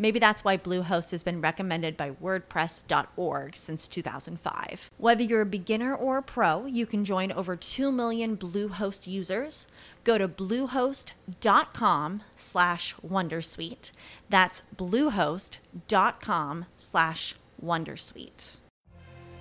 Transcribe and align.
Maybe 0.00 0.18
that's 0.18 0.42
why 0.42 0.56
Bluehost 0.56 1.10
has 1.10 1.22
been 1.22 1.42
recommended 1.42 1.94
by 1.94 2.12
WordPress.org 2.12 3.54
since 3.54 3.86
2005. 3.86 4.90
Whether 4.96 5.22
you're 5.22 5.42
a 5.42 5.46
beginner 5.46 5.94
or 5.94 6.16
a 6.16 6.22
pro, 6.22 6.64
you 6.64 6.86
can 6.86 7.04
join 7.04 7.30
over 7.32 7.54
2 7.54 7.92
million 7.92 8.34
Bluehost 8.34 9.06
users. 9.06 9.66
Go 10.02 10.16
to 10.16 10.26
bluehost.com 10.26 12.22
slash 12.34 12.94
Wondersuite. 13.06 13.92
That's 14.30 14.62
bluehost.com 14.74 16.64
slash 16.78 17.34
Wondersuite. 17.62 18.56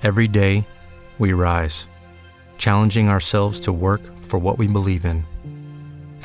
Every 0.04 0.28
day, 0.28 0.68
we 1.20 1.32
rise, 1.32 1.88
challenging 2.58 3.08
ourselves 3.08 3.62
to 3.62 3.72
work 3.72 4.02
for 4.20 4.38
what 4.38 4.58
we 4.58 4.68
believe 4.68 5.06
in. 5.06 5.24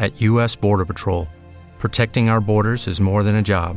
At 0.00 0.20
U.S. 0.22 0.56
Border 0.56 0.84
Patrol, 0.84 1.28
protecting 1.78 2.28
our 2.28 2.40
borders 2.40 2.88
is 2.88 3.00
more 3.00 3.22
than 3.22 3.36
a 3.36 3.42
job, 3.42 3.76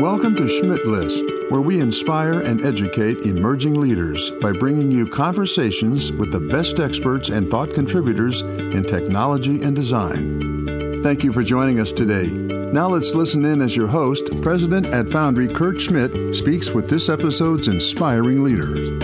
Welcome 0.00 0.36
to 0.36 0.46
Schmidt 0.46 0.84
List, 0.84 1.24
where 1.48 1.62
we 1.62 1.80
inspire 1.80 2.40
and 2.40 2.62
educate 2.62 3.24
emerging 3.24 3.80
leaders 3.80 4.30
by 4.42 4.52
bringing 4.52 4.92
you 4.92 5.06
conversations 5.06 6.12
with 6.12 6.30
the 6.30 6.38
best 6.38 6.80
experts 6.80 7.30
and 7.30 7.48
thought 7.48 7.72
contributors 7.72 8.42
in 8.42 8.84
technology 8.84 9.62
and 9.62 9.74
design. 9.74 11.02
Thank 11.02 11.24
you 11.24 11.32
for 11.32 11.42
joining 11.42 11.80
us 11.80 11.92
today. 11.92 12.26
Now 12.26 12.90
let's 12.90 13.14
listen 13.14 13.46
in 13.46 13.62
as 13.62 13.74
your 13.74 13.88
host, 13.88 14.28
President 14.42 14.84
at 14.88 15.08
Foundry 15.08 15.48
Kurt 15.48 15.80
Schmidt, 15.80 16.36
speaks 16.36 16.72
with 16.72 16.90
this 16.90 17.08
episode's 17.08 17.66
inspiring 17.66 18.44
leaders. 18.44 19.00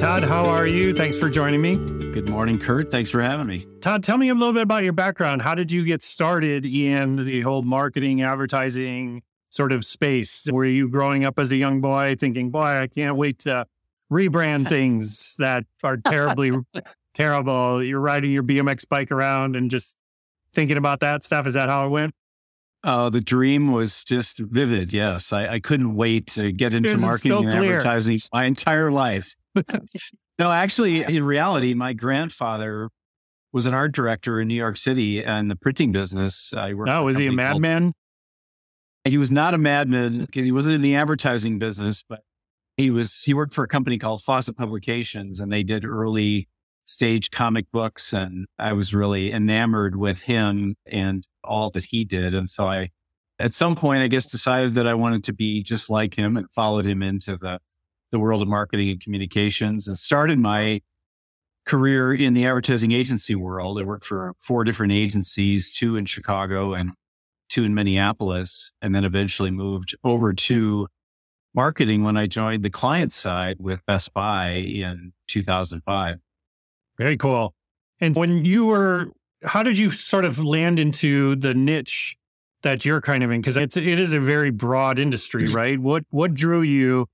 Todd, 0.00 0.22
how 0.22 0.46
are 0.46 0.68
you? 0.68 0.94
Thanks 0.94 1.18
for 1.18 1.28
joining 1.28 1.60
me. 1.60 1.95
Good 2.16 2.30
morning, 2.30 2.58
Kurt. 2.58 2.90
Thanks 2.90 3.10
for 3.10 3.20
having 3.20 3.46
me. 3.46 3.66
Todd, 3.82 4.02
tell 4.02 4.16
me 4.16 4.30
a 4.30 4.34
little 4.34 4.54
bit 4.54 4.62
about 4.62 4.82
your 4.82 4.94
background. 4.94 5.42
How 5.42 5.54
did 5.54 5.70
you 5.70 5.84
get 5.84 6.00
started 6.00 6.64
in 6.64 7.26
the 7.26 7.42
whole 7.42 7.60
marketing, 7.60 8.22
advertising 8.22 9.22
sort 9.50 9.70
of 9.70 9.84
space? 9.84 10.48
Were 10.50 10.64
you 10.64 10.88
growing 10.88 11.26
up 11.26 11.38
as 11.38 11.52
a 11.52 11.56
young 11.56 11.82
boy 11.82 12.16
thinking, 12.18 12.50
boy, 12.50 12.62
I 12.62 12.86
can't 12.86 13.18
wait 13.18 13.40
to 13.40 13.66
rebrand 14.10 14.66
things 14.70 15.36
that 15.38 15.64
are 15.84 15.98
terribly 15.98 16.52
terrible? 17.12 17.82
You're 17.82 18.00
riding 18.00 18.32
your 18.32 18.42
BMX 18.42 18.88
bike 18.88 19.12
around 19.12 19.54
and 19.54 19.70
just 19.70 19.98
thinking 20.54 20.78
about 20.78 21.00
that 21.00 21.22
stuff. 21.22 21.46
Is 21.46 21.52
that 21.52 21.68
how 21.68 21.84
it 21.84 21.90
went? 21.90 22.14
Oh, 22.82 23.10
the 23.10 23.20
dream 23.20 23.72
was 23.72 24.04
just 24.04 24.38
vivid. 24.38 24.90
Yes. 24.90 25.34
I, 25.34 25.48
I 25.48 25.60
couldn't 25.60 25.94
wait 25.94 26.28
to 26.28 26.50
get 26.50 26.72
into 26.72 26.96
marketing 26.96 27.30
so 27.30 27.38
and 27.40 27.50
advertising 27.50 28.20
my 28.32 28.44
entire 28.44 28.90
life. 28.90 29.34
no, 30.38 30.50
actually, 30.50 31.02
in 31.02 31.24
reality, 31.24 31.74
my 31.74 31.92
grandfather 31.92 32.90
was 33.52 33.66
an 33.66 33.74
art 33.74 33.92
director 33.92 34.40
in 34.40 34.48
New 34.48 34.54
York 34.54 34.76
City 34.76 35.24
and 35.24 35.50
the 35.50 35.56
printing 35.56 35.92
business. 35.92 36.52
I 36.54 36.74
worked 36.74 36.90
Oh, 36.90 37.04
was 37.04 37.16
he 37.16 37.26
a 37.26 37.32
madman? 37.32 37.92
He 39.04 39.18
was 39.18 39.30
not 39.30 39.54
a 39.54 39.58
madman 39.58 40.26
because 40.26 40.44
he 40.44 40.52
wasn't 40.52 40.74
in 40.74 40.82
the 40.82 40.96
advertising 40.96 41.58
business, 41.58 42.04
but 42.06 42.20
he 42.76 42.90
was, 42.90 43.22
he 43.22 43.32
worked 43.32 43.54
for 43.54 43.64
a 43.64 43.68
company 43.68 43.98
called 43.98 44.22
Fawcett 44.22 44.56
Publications 44.56 45.40
and 45.40 45.50
they 45.50 45.62
did 45.62 45.84
early 45.84 46.48
stage 46.84 47.30
comic 47.30 47.70
books. 47.70 48.12
And 48.12 48.46
I 48.58 48.72
was 48.74 48.92
really 48.94 49.32
enamored 49.32 49.96
with 49.96 50.24
him 50.24 50.74
and 50.84 51.26
all 51.42 51.70
that 51.70 51.84
he 51.84 52.04
did. 52.04 52.34
And 52.34 52.50
so 52.50 52.66
I, 52.66 52.90
at 53.38 53.54
some 53.54 53.74
point, 53.74 54.02
I 54.02 54.08
guess 54.08 54.26
decided 54.26 54.72
that 54.74 54.86
I 54.86 54.94
wanted 54.94 55.24
to 55.24 55.32
be 55.32 55.62
just 55.62 55.88
like 55.88 56.14
him 56.14 56.36
and 56.36 56.50
followed 56.52 56.84
him 56.84 57.02
into 57.02 57.36
the, 57.36 57.60
the 58.12 58.18
world 58.18 58.42
of 58.42 58.48
marketing 58.48 58.90
and 58.90 59.00
communications 59.00 59.86
and 59.86 59.98
started 59.98 60.38
my 60.38 60.80
career 61.66 62.14
in 62.14 62.34
the 62.34 62.46
advertising 62.46 62.92
agency 62.92 63.34
world. 63.34 63.78
I 63.78 63.82
worked 63.82 64.06
for 64.06 64.34
four 64.38 64.64
different 64.64 64.92
agencies, 64.92 65.74
two 65.74 65.96
in 65.96 66.04
Chicago 66.06 66.74
and 66.74 66.92
two 67.48 67.64
in 67.64 67.74
Minneapolis, 67.74 68.72
and 68.80 68.94
then 68.94 69.04
eventually 69.04 69.50
moved 69.50 69.96
over 70.04 70.32
to 70.32 70.88
marketing 71.54 72.04
when 72.04 72.16
I 72.16 72.26
joined 72.26 72.62
the 72.62 72.70
client 72.70 73.12
side 73.12 73.56
with 73.58 73.84
Best 73.86 74.14
Buy 74.14 74.50
in 74.50 75.12
2005. 75.28 76.18
Very 76.98 77.16
cool. 77.16 77.54
And 78.00 78.14
when 78.16 78.44
you 78.44 78.66
were, 78.66 79.08
how 79.42 79.62
did 79.62 79.78
you 79.78 79.90
sort 79.90 80.24
of 80.24 80.42
land 80.42 80.78
into 80.78 81.34
the 81.36 81.54
niche 81.54 82.16
that 82.62 82.84
you're 82.84 83.00
kind 83.00 83.22
of 83.22 83.30
in? 83.30 83.40
Because 83.40 83.56
it's 83.56 83.76
it 83.76 83.98
is 83.98 84.12
a 84.12 84.20
very 84.20 84.50
broad 84.50 84.98
industry, 84.98 85.46
right? 85.52 85.78
What 85.78 86.04
what 86.10 86.34
drew 86.34 86.62
you 86.62 87.06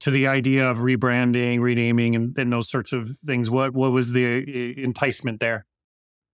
to 0.00 0.10
the 0.10 0.26
idea 0.26 0.68
of 0.68 0.78
rebranding, 0.78 1.60
renaming, 1.60 2.16
and, 2.16 2.36
and 2.38 2.52
those 2.52 2.68
sorts 2.68 2.92
of 2.92 3.08
things? 3.18 3.50
What 3.50 3.74
what 3.74 3.92
was 3.92 4.12
the 4.12 4.24
uh, 4.26 4.82
enticement 4.82 5.40
there? 5.40 5.66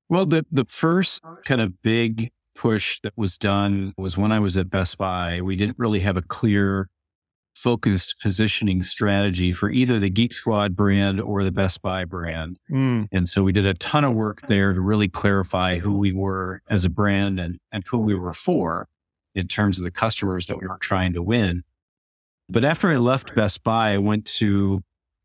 Well, 0.08 0.26
the, 0.26 0.46
the 0.52 0.64
first 0.66 1.22
kind 1.44 1.60
of 1.60 1.82
big 1.82 2.30
push 2.54 3.00
that 3.00 3.12
was 3.16 3.36
done 3.36 3.92
was 3.96 4.16
when 4.16 4.32
I 4.32 4.38
was 4.38 4.56
at 4.56 4.70
Best 4.70 4.96
Buy. 4.98 5.40
We 5.40 5.56
didn't 5.56 5.78
really 5.78 6.00
have 6.00 6.16
a 6.16 6.22
clear, 6.22 6.88
focused 7.56 8.16
positioning 8.22 8.82
strategy 8.82 9.52
for 9.52 9.68
either 9.68 9.98
the 9.98 10.10
Geek 10.10 10.32
Squad 10.32 10.76
brand 10.76 11.20
or 11.20 11.42
the 11.42 11.50
Best 11.50 11.82
Buy 11.82 12.04
brand. 12.04 12.58
Mm, 12.70 13.08
And 13.10 13.28
so 13.28 13.42
we 13.42 13.52
did 13.52 13.66
a 13.66 13.74
ton 13.74 14.04
of 14.04 14.14
work 14.14 14.42
there 14.46 14.72
to 14.72 14.80
really 14.80 15.08
clarify 15.08 15.78
who 15.78 15.98
we 15.98 16.12
were 16.12 16.62
as 16.68 16.84
a 16.84 16.90
brand 16.90 17.40
and, 17.40 17.58
and 17.72 17.82
who 17.88 17.98
we 17.98 18.14
were 18.14 18.34
for 18.34 18.88
in 19.34 19.48
terms 19.48 19.78
of 19.78 19.84
the 19.84 19.90
customers 19.90 20.46
that 20.46 20.60
we 20.60 20.66
were 20.66 20.78
trying 20.78 21.12
to 21.14 21.22
win. 21.22 21.62
But 22.48 22.64
after 22.64 22.88
I 22.88 22.96
left 22.96 23.34
Best 23.34 23.62
Buy, 23.64 23.92
I 23.92 23.98
went 23.98 24.24
to 24.38 24.82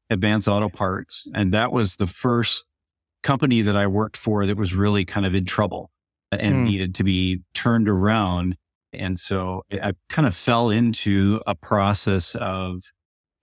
Advance 0.09 0.47
Auto 0.47 0.69
Parts, 0.69 1.29
and 1.35 1.53
that 1.53 1.71
was 1.71 1.95
the 1.97 2.07
first 2.07 2.65
company 3.23 3.61
that 3.61 3.75
I 3.75 3.87
worked 3.87 4.17
for 4.17 4.45
that 4.45 4.57
was 4.57 4.73
really 4.73 5.05
kind 5.05 5.25
of 5.25 5.35
in 5.35 5.45
trouble 5.45 5.91
and 6.31 6.57
Hmm. 6.57 6.63
needed 6.63 6.95
to 6.95 7.03
be 7.03 7.41
turned 7.53 7.87
around. 7.87 8.55
And 8.93 9.19
so 9.19 9.63
I 9.71 9.93
kind 10.09 10.27
of 10.27 10.35
fell 10.35 10.69
into 10.69 11.39
a 11.45 11.55
process 11.55 12.35
of 12.35 12.81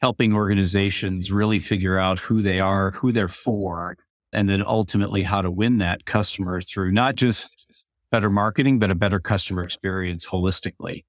helping 0.00 0.35
organizations 0.35 1.31
really 1.32 1.58
figure 1.58 1.99
out 1.99 2.19
who 2.19 2.43
they 2.43 2.61
are, 2.61 2.91
who 2.93 3.12
they're 3.12 3.29
for, 3.29 3.97
and 4.32 4.49
then 4.49 4.62
ultimately 4.67 5.23
how 5.23 5.41
to 5.43 5.50
win 5.50 5.79
that 5.79 6.05
customer 6.05 6.61
through 6.61 6.93
not 6.93 7.14
just 7.14 7.87
better 8.11 8.31
marketing, 8.31 8.79
but 8.79 8.91
a 8.91 8.94
better 8.94 9.20
customer 9.20 9.62
experience 9.64 10.26
holistically. 10.26 11.05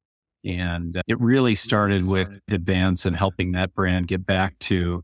And 0.46 0.98
uh, 0.98 1.02
it 1.08 1.20
really 1.20 1.56
started 1.56 2.08
with 2.08 2.40
the 2.48 2.56
Advance 2.56 3.06
and 3.06 3.16
helping 3.16 3.52
that 3.54 3.74
brand 3.74 4.08
get 4.08 4.26
back 4.26 4.58
to 4.60 5.02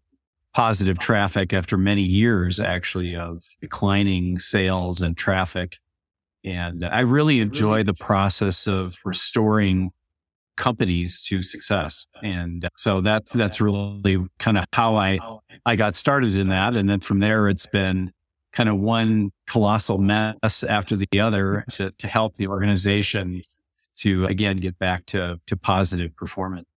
positive 0.54 0.98
traffic 0.98 1.52
after 1.52 1.78
many 1.78 2.02
years 2.02 2.60
actually 2.60 3.16
of 3.16 3.44
declining 3.60 4.40
sales 4.40 5.02
and 5.02 5.18
traffic. 5.18 5.78
And 6.46 6.86
I 6.86 7.02
really 7.02 7.42
enjoy 7.42 7.84
the 7.84 7.94
process 7.94 8.68
of 8.68 8.98
restoring 9.04 9.92
companies 10.56 11.22
to 11.24 11.44
success. 11.44 12.08
And 12.24 12.70
so 12.78 13.02
that, 13.02 13.26
that's 13.26 13.60
really 13.60 14.26
kind 14.40 14.58
of 14.58 14.66
how 14.72 14.96
I, 14.96 15.20
I 15.66 15.76
got 15.76 15.96
started 15.96 16.36
in 16.36 16.48
that. 16.50 16.78
And 16.78 16.90
then 16.90 17.02
from 17.02 17.20
there, 17.20 17.50
it's 17.50 17.66
been 17.66 18.14
kind 18.54 18.70
of 18.70 18.78
one 18.78 19.32
colossal 19.48 19.98
mess 19.98 20.64
after 20.64 20.96
the 20.96 21.20
other 21.20 21.66
to, 21.74 21.92
to 21.92 22.08
help 22.08 22.36
the 22.36 22.48
organization 22.48 23.42
to 23.98 24.26
again 24.26 24.58
get 24.58 24.78
back 24.78 25.06
to, 25.08 25.40
to 25.48 25.58
positive 25.58 26.16
performance. 26.16 26.68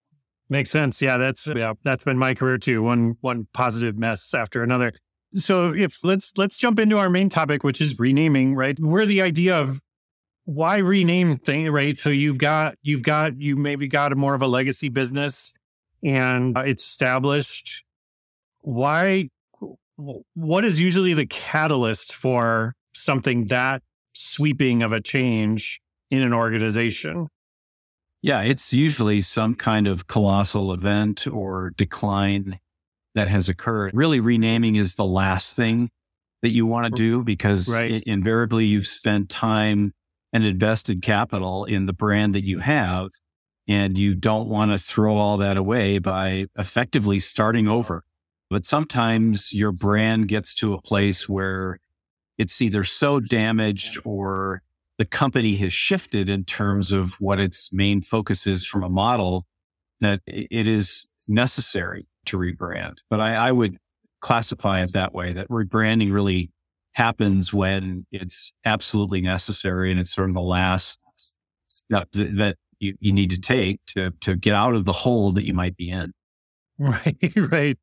Makes 0.50 0.70
sense. 0.70 1.02
Yeah, 1.02 1.18
that's 1.18 1.46
yeah, 1.46 1.74
that's 1.84 2.04
been 2.04 2.18
my 2.18 2.34
career 2.34 2.56
too. 2.56 2.82
One 2.82 3.16
one 3.20 3.46
positive 3.52 3.98
mess 3.98 4.32
after 4.32 4.62
another. 4.62 4.92
So 5.34 5.74
if 5.74 6.02
let's 6.02 6.32
let's 6.38 6.56
jump 6.56 6.78
into 6.78 6.96
our 6.96 7.10
main 7.10 7.28
topic, 7.28 7.62
which 7.62 7.82
is 7.82 7.98
renaming, 7.98 8.54
right? 8.54 8.78
Where 8.80 9.04
the 9.04 9.20
idea 9.20 9.58
of 9.58 9.82
why 10.46 10.78
rename 10.78 11.36
thing, 11.36 11.70
right? 11.70 11.98
So 11.98 12.08
you've 12.08 12.38
got 12.38 12.76
you've 12.80 13.02
got 13.02 13.38
you 13.38 13.56
maybe 13.56 13.88
got 13.88 14.12
a 14.12 14.16
more 14.16 14.34
of 14.34 14.40
a 14.40 14.46
legacy 14.46 14.88
business 14.88 15.54
and 16.02 16.56
it's 16.56 16.84
established. 16.84 17.84
Why 18.60 19.28
what 20.34 20.64
is 20.64 20.80
usually 20.80 21.12
the 21.12 21.26
catalyst 21.26 22.14
for 22.14 22.74
something 22.94 23.48
that 23.48 23.82
sweeping 24.14 24.82
of 24.82 24.92
a 24.92 25.00
change 25.02 25.80
in 26.10 26.22
an 26.22 26.32
organization? 26.32 27.28
Yeah, 28.22 28.42
it's 28.42 28.72
usually 28.72 29.22
some 29.22 29.54
kind 29.54 29.86
of 29.86 30.06
colossal 30.06 30.72
event 30.72 31.26
or 31.26 31.70
decline 31.76 32.58
that 33.14 33.28
has 33.28 33.48
occurred. 33.48 33.92
Really, 33.94 34.20
renaming 34.20 34.76
is 34.76 34.96
the 34.96 35.04
last 35.04 35.54
thing 35.54 35.90
that 36.42 36.50
you 36.50 36.66
want 36.66 36.86
to 36.86 36.90
do 36.90 37.22
because 37.22 37.72
right. 37.72 37.90
it, 37.90 38.06
invariably 38.06 38.64
you've 38.64 38.86
spent 38.86 39.28
time 39.28 39.92
and 40.32 40.44
invested 40.44 41.02
capital 41.02 41.64
in 41.64 41.86
the 41.86 41.92
brand 41.92 42.34
that 42.34 42.44
you 42.44 42.58
have. 42.60 43.10
And 43.66 43.98
you 43.98 44.14
don't 44.14 44.48
want 44.48 44.70
to 44.70 44.78
throw 44.78 45.16
all 45.16 45.36
that 45.38 45.58
away 45.58 45.98
by 45.98 46.46
effectively 46.58 47.20
starting 47.20 47.68
over. 47.68 48.02
But 48.48 48.64
sometimes 48.64 49.52
your 49.52 49.72
brand 49.72 50.28
gets 50.28 50.54
to 50.56 50.72
a 50.72 50.80
place 50.80 51.28
where 51.28 51.78
it's 52.38 52.62
either 52.62 52.82
so 52.82 53.20
damaged 53.20 53.98
or 54.04 54.62
the 54.98 55.06
company 55.06 55.54
has 55.56 55.72
shifted 55.72 56.28
in 56.28 56.44
terms 56.44 56.92
of 56.92 57.14
what 57.20 57.38
its 57.38 57.72
main 57.72 58.02
focus 58.02 58.46
is 58.46 58.66
from 58.66 58.82
a 58.82 58.88
model 58.88 59.46
that 60.00 60.20
it 60.26 60.66
is 60.66 61.06
necessary 61.28 62.02
to 62.26 62.36
rebrand. 62.36 62.98
But 63.08 63.20
I, 63.20 63.34
I 63.34 63.52
would 63.52 63.78
classify 64.20 64.82
it 64.82 64.92
that 64.92 65.14
way 65.14 65.32
that 65.32 65.48
rebranding 65.48 66.12
really 66.12 66.50
happens 66.92 67.54
when 67.54 68.06
it's 68.10 68.52
absolutely 68.64 69.20
necessary 69.20 69.90
and 69.92 70.00
it's 70.00 70.12
sort 70.12 70.28
of 70.28 70.34
the 70.34 70.40
last 70.40 70.98
step 71.68 72.08
that 72.12 72.56
you, 72.80 72.96
you 73.00 73.12
need 73.12 73.30
to 73.30 73.40
take 73.40 73.80
to, 73.86 74.10
to 74.20 74.36
get 74.36 74.54
out 74.54 74.74
of 74.74 74.84
the 74.84 74.92
hole 74.92 75.30
that 75.32 75.46
you 75.46 75.54
might 75.54 75.76
be 75.76 75.90
in. 75.90 76.12
Right, 76.80 77.32
right. 77.36 77.76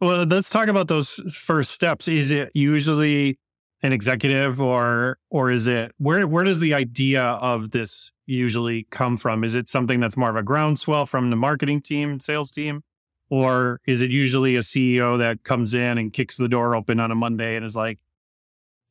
Well, 0.00 0.24
let's 0.24 0.50
talk 0.50 0.66
about 0.66 0.88
those 0.88 1.14
first 1.32 1.70
steps. 1.70 2.08
Is 2.08 2.32
it 2.32 2.50
usually 2.54 3.38
an 3.82 3.92
executive 3.92 4.60
or 4.60 5.18
or 5.30 5.50
is 5.50 5.66
it 5.66 5.92
where 5.98 6.26
where 6.26 6.44
does 6.44 6.60
the 6.60 6.74
idea 6.74 7.22
of 7.22 7.72
this 7.72 8.12
usually 8.26 8.86
come 8.90 9.16
from? 9.16 9.44
Is 9.44 9.54
it 9.54 9.68
something 9.68 10.00
that's 10.00 10.16
more 10.16 10.30
of 10.30 10.36
a 10.36 10.42
groundswell 10.42 11.06
from 11.06 11.30
the 11.30 11.36
marketing 11.36 11.80
team, 11.80 12.20
sales 12.20 12.50
team? 12.50 12.82
Or 13.28 13.80
is 13.86 14.02
it 14.02 14.10
usually 14.10 14.56
a 14.56 14.60
CEO 14.60 15.16
that 15.18 15.42
comes 15.42 15.72
in 15.72 15.96
and 15.96 16.12
kicks 16.12 16.36
the 16.36 16.48
door 16.48 16.76
open 16.76 17.00
on 17.00 17.10
a 17.10 17.14
Monday 17.14 17.56
and 17.56 17.64
is 17.64 17.74
like, 17.74 17.98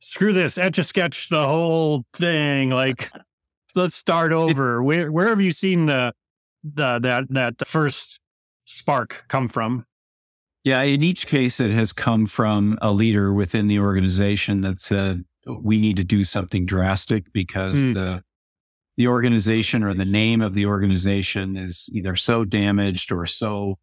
screw 0.02 0.32
this, 0.32 0.58
etch 0.58 0.78
a 0.78 0.82
sketch 0.82 1.28
the 1.28 1.46
whole 1.46 2.04
thing. 2.12 2.70
Like, 2.70 3.10
let's 3.74 3.94
start 3.94 4.32
over. 4.32 4.82
Where 4.82 5.10
where 5.10 5.28
have 5.28 5.40
you 5.40 5.52
seen 5.52 5.86
the 5.86 6.12
the 6.62 6.98
that 6.98 7.26
that 7.30 7.66
first 7.66 8.20
spark 8.64 9.24
come 9.28 9.48
from? 9.48 9.86
Yeah, 10.64 10.82
in 10.82 11.02
each 11.02 11.26
case, 11.26 11.58
it 11.58 11.72
has 11.72 11.92
come 11.92 12.26
from 12.26 12.78
a 12.80 12.92
leader 12.92 13.32
within 13.32 13.66
the 13.66 13.80
organization 13.80 14.60
that 14.60 14.80
said, 14.80 15.24
we 15.46 15.78
need 15.78 15.96
to 15.96 16.04
do 16.04 16.24
something 16.24 16.66
drastic 16.66 17.32
because 17.32 17.74
mm. 17.74 17.94
the 17.94 18.22
the 18.96 19.08
organization 19.08 19.82
or 19.82 19.94
the 19.94 20.04
name 20.04 20.42
of 20.42 20.54
the 20.54 20.66
organization 20.66 21.56
is 21.56 21.88
either 21.94 22.14
so 22.14 22.44
damaged 22.44 23.10
or 23.10 23.24
so 23.24 23.78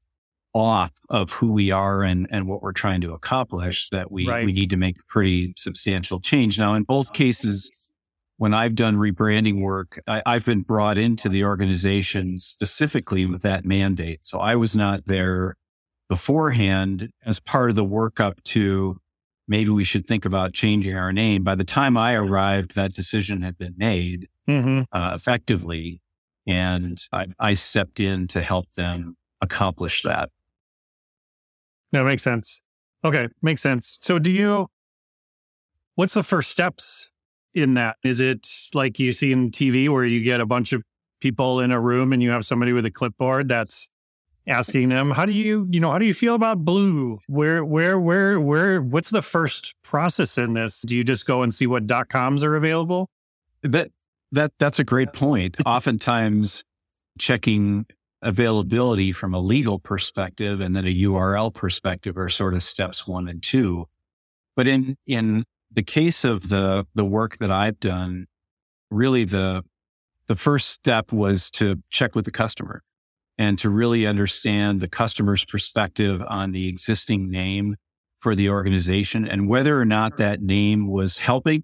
off 0.53 0.91
of 1.09 1.31
who 1.33 1.51
we 1.51 1.71
are 1.71 2.03
and, 2.03 2.27
and 2.31 2.47
what 2.47 2.61
we're 2.61 2.71
trying 2.71 3.01
to 3.01 3.13
accomplish 3.13 3.89
that 3.89 4.11
we, 4.11 4.27
right. 4.27 4.45
we 4.45 4.53
need 4.53 4.69
to 4.69 4.77
make 4.77 4.97
a 4.97 5.03
pretty 5.07 5.53
substantial 5.57 6.19
change. 6.19 6.59
Now, 6.59 6.75
in 6.75 6.83
both 6.83 7.11
cases, 7.13 7.89
when 8.37 8.53
I've 8.53 8.75
done 8.75 8.97
rebranding 8.97 9.61
work, 9.61 9.99
I, 10.07 10.21
I've 10.25 10.45
been 10.45 10.61
brought 10.61 10.97
into 10.97 11.27
the 11.27 11.43
organization 11.43 12.39
specifically 12.39 13.25
with 13.25 13.41
that 13.41 13.65
mandate. 13.65 14.25
So 14.25 14.39
I 14.39 14.55
was 14.55 14.75
not 14.75 15.05
there 15.07 15.55
beforehand 16.09 17.11
as 17.23 17.39
part 17.39 17.69
of 17.69 17.75
the 17.75 17.85
workup 17.85 18.43
to 18.43 18.99
maybe 19.47 19.69
we 19.69 19.83
should 19.83 20.07
think 20.07 20.25
about 20.25 20.53
changing 20.53 20.97
our 20.97 21.13
name. 21.13 21.43
By 21.43 21.55
the 21.55 21.63
time 21.63 21.95
I 21.95 22.15
arrived, 22.15 22.75
that 22.75 22.93
decision 22.93 23.41
had 23.41 23.57
been 23.57 23.75
made 23.77 24.27
mm-hmm. 24.47 24.81
uh, 24.91 25.13
effectively. 25.15 26.01
And 26.47 26.99
I, 27.13 27.27
I 27.39 27.53
stepped 27.53 27.99
in 27.99 28.27
to 28.29 28.41
help 28.41 28.71
them 28.71 29.15
accomplish 29.39 30.01
that. 30.01 30.29
No, 31.93 32.03
makes 32.03 32.23
sense. 32.23 32.61
Okay, 33.03 33.27
makes 33.41 33.61
sense. 33.61 33.97
So, 34.01 34.19
do 34.19 34.31
you, 34.31 34.67
what's 35.95 36.13
the 36.13 36.23
first 36.23 36.51
steps 36.51 37.11
in 37.53 37.75
that? 37.75 37.97
Is 38.03 38.19
it 38.19 38.47
like 38.73 38.99
you 38.99 39.11
see 39.11 39.31
in 39.31 39.51
TV 39.51 39.89
where 39.89 40.05
you 40.05 40.23
get 40.23 40.41
a 40.41 40.45
bunch 40.45 40.73
of 40.73 40.83
people 41.21 41.59
in 41.59 41.71
a 41.71 41.79
room 41.79 42.13
and 42.13 42.21
you 42.21 42.29
have 42.31 42.45
somebody 42.45 42.73
with 42.73 42.85
a 42.85 42.91
clipboard 42.91 43.47
that's 43.47 43.89
asking 44.49 44.89
them, 44.89 45.11
how 45.11 45.25
do 45.25 45.31
you, 45.31 45.67
you 45.71 45.79
know, 45.79 45.91
how 45.91 45.99
do 45.99 46.05
you 46.05 46.13
feel 46.13 46.33
about 46.33 46.65
blue? 46.65 47.19
Where, 47.27 47.63
where, 47.63 47.99
where, 47.99 48.39
where, 48.39 48.81
what's 48.81 49.11
the 49.11 49.21
first 49.21 49.75
process 49.83 50.37
in 50.37 50.53
this? 50.53 50.81
Do 50.81 50.95
you 50.95 51.03
just 51.03 51.25
go 51.25 51.43
and 51.43 51.53
see 51.53 51.67
what 51.67 51.87
dot 51.87 52.09
coms 52.09 52.43
are 52.43 52.55
available? 52.55 53.09
That, 53.61 53.91
that, 54.31 54.53
that's 54.57 54.79
a 54.79 54.83
great 54.83 55.13
point. 55.13 55.55
Oftentimes 55.65 56.65
checking 57.19 57.85
availability 58.21 59.11
from 59.11 59.33
a 59.33 59.39
legal 59.39 59.79
perspective 59.79 60.59
and 60.59 60.75
then 60.75 60.85
a 60.85 60.93
URL 60.93 61.53
perspective 61.53 62.17
are 62.17 62.29
sort 62.29 62.53
of 62.53 62.63
steps 62.63 63.07
one 63.07 63.29
and 63.29 63.41
two. 63.41 63.85
But 64.55 64.67
in, 64.67 64.97
in 65.05 65.45
the 65.71 65.83
case 65.83 66.25
of 66.25 66.49
the, 66.49 66.85
the 66.95 67.05
work 67.05 67.37
that 67.37 67.51
I've 67.51 67.79
done, 67.79 68.25
really 68.89 69.23
the, 69.23 69.63
the 70.27 70.35
first 70.35 70.69
step 70.69 71.13
was 71.13 71.49
to 71.51 71.77
check 71.91 72.15
with 72.15 72.25
the 72.25 72.31
customer 72.31 72.83
and 73.39 73.57
to 73.57 73.69
really 73.69 74.05
understand 74.05 74.81
the 74.81 74.89
customer's 74.89 75.45
perspective 75.45 76.21
on 76.27 76.51
the 76.51 76.67
existing 76.67 77.31
name 77.31 77.77
for 78.17 78.35
the 78.35 78.49
organization 78.49 79.25
and 79.25 79.47
whether 79.47 79.79
or 79.79 79.85
not 79.85 80.17
that 80.17 80.41
name 80.41 80.87
was 80.87 81.19
helping 81.19 81.63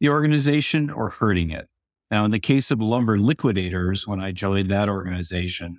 the 0.00 0.08
organization 0.08 0.90
or 0.90 1.08
hurting 1.08 1.50
it. 1.50 1.68
Now, 2.10 2.24
in 2.24 2.32
the 2.32 2.40
case 2.40 2.72
of 2.72 2.80
Lumber 2.80 3.16
Liquidators, 3.16 4.08
when 4.08 4.20
I 4.20 4.32
joined 4.32 4.70
that 4.72 4.88
organization, 4.88 5.78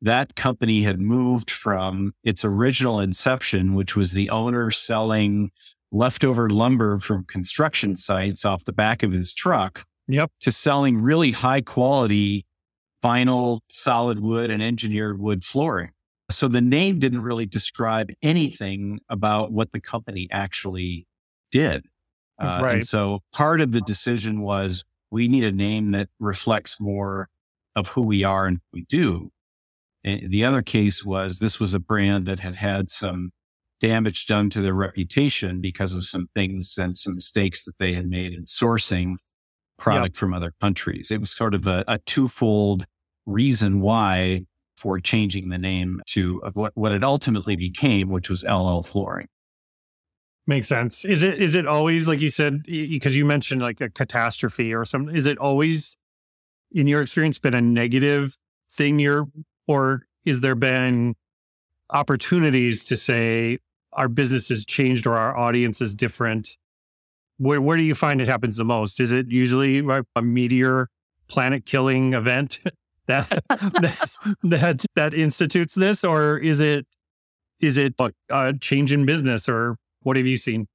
that 0.00 0.34
company 0.34 0.82
had 0.82 0.98
moved 0.98 1.50
from 1.50 2.14
its 2.24 2.42
original 2.42 3.00
inception, 3.00 3.74
which 3.74 3.94
was 3.94 4.12
the 4.12 4.30
owner 4.30 4.70
selling 4.70 5.50
leftover 5.92 6.48
lumber 6.48 6.98
from 6.98 7.24
construction 7.24 7.96
sites 7.96 8.46
off 8.46 8.64
the 8.64 8.72
back 8.72 9.02
of 9.02 9.12
his 9.12 9.34
truck, 9.34 9.84
yep. 10.06 10.30
to 10.40 10.50
selling 10.50 11.02
really 11.02 11.32
high 11.32 11.60
quality 11.60 12.46
vinyl, 13.02 13.60
solid 13.68 14.20
wood, 14.20 14.50
and 14.50 14.62
engineered 14.62 15.18
wood 15.18 15.44
flooring. 15.44 15.90
So 16.30 16.46
the 16.48 16.60
name 16.60 16.98
didn't 16.98 17.22
really 17.22 17.46
describe 17.46 18.10
anything 18.22 19.00
about 19.08 19.50
what 19.50 19.72
the 19.72 19.80
company 19.80 20.28
actually 20.30 21.06
did. 21.50 21.86
Uh, 22.38 22.60
right. 22.62 22.74
And 22.74 22.86
so 22.86 23.20
part 23.32 23.60
of 23.60 23.72
the 23.72 23.80
decision 23.80 24.40
was 24.40 24.84
we 25.10 25.26
need 25.26 25.44
a 25.44 25.52
name 25.52 25.92
that 25.92 26.08
reflects 26.20 26.80
more 26.80 27.28
of 27.74 27.88
who 27.88 28.02
we 28.02 28.24
are 28.24 28.46
and 28.46 28.60
we 28.72 28.82
do. 28.82 29.30
And 30.04 30.30
the 30.30 30.44
other 30.44 30.62
case 30.62 31.04
was 31.04 31.38
this 31.38 31.58
was 31.58 31.74
a 31.74 31.80
brand 31.80 32.26
that 32.26 32.40
had 32.40 32.56
had 32.56 32.90
some 32.90 33.30
damage 33.80 34.26
done 34.26 34.50
to 34.50 34.60
their 34.60 34.74
reputation 34.74 35.60
because 35.60 35.94
of 35.94 36.04
some 36.04 36.28
things 36.34 36.76
and 36.78 36.96
some 36.96 37.14
mistakes 37.14 37.64
that 37.64 37.78
they 37.78 37.94
had 37.94 38.06
made 38.06 38.32
in 38.32 38.44
sourcing 38.44 39.16
product 39.78 40.14
yep. 40.14 40.16
from 40.16 40.34
other 40.34 40.52
countries. 40.60 41.10
It 41.10 41.20
was 41.20 41.30
sort 41.30 41.54
of 41.54 41.66
a, 41.66 41.84
a 41.88 41.98
twofold 41.98 42.84
reason 43.26 43.80
why 43.80 44.42
for 44.76 45.00
changing 45.00 45.48
the 45.48 45.58
name 45.58 46.00
to 46.06 46.40
what, 46.54 46.72
what 46.76 46.92
it 46.92 47.02
ultimately 47.02 47.56
became, 47.56 48.08
which 48.08 48.30
was 48.30 48.44
LL 48.44 48.82
Flooring. 48.82 49.28
Makes 50.46 50.68
sense. 50.68 51.04
Is 51.04 51.22
it 51.22 51.42
is 51.42 51.54
it 51.54 51.66
always 51.66 52.08
like 52.08 52.20
you 52.20 52.30
said 52.30 52.62
because 52.62 53.16
you 53.16 53.26
mentioned 53.26 53.60
like 53.60 53.80
a 53.82 53.90
catastrophe 53.90 54.72
or 54.72 54.84
something? 54.84 55.14
Is 55.14 55.26
it 55.26 55.36
always 55.36 55.98
in 56.72 56.86
your 56.86 57.02
experience 57.02 57.38
been 57.38 57.54
a 57.54 57.60
negative 57.60 58.38
thing? 58.70 58.98
You're 58.98 59.28
or 59.66 60.06
is 60.24 60.40
there 60.40 60.54
been 60.54 61.16
opportunities 61.90 62.82
to 62.84 62.96
say 62.96 63.58
our 63.92 64.08
business 64.08 64.48
has 64.48 64.64
changed 64.64 65.06
or 65.06 65.16
our 65.16 65.36
audience 65.36 65.82
is 65.82 65.94
different 65.94 66.56
where, 67.38 67.60
where 67.60 67.76
do 67.76 67.82
you 67.82 67.94
find 67.94 68.20
it 68.20 68.28
happens 68.28 68.56
the 68.56 68.64
most? 68.64 69.00
Is 69.00 69.12
it 69.12 69.30
usually 69.30 69.78
a 70.14 70.22
meteor 70.22 70.88
planet 71.28 71.64
killing 71.64 72.12
event 72.12 72.60
that, 73.06 73.28
that, 73.48 74.14
that, 74.42 74.84
that 74.94 75.14
institutes 75.14 75.74
this, 75.74 76.04
or 76.04 76.38
is 76.38 76.60
it, 76.60 76.86
is 77.60 77.78
it 77.78 77.94
a 78.30 78.54
change 78.60 78.92
in 78.92 79.06
business 79.06 79.48
or 79.48 79.76
what 80.02 80.16
have 80.16 80.26
you 80.26 80.36
seen? 80.36 80.66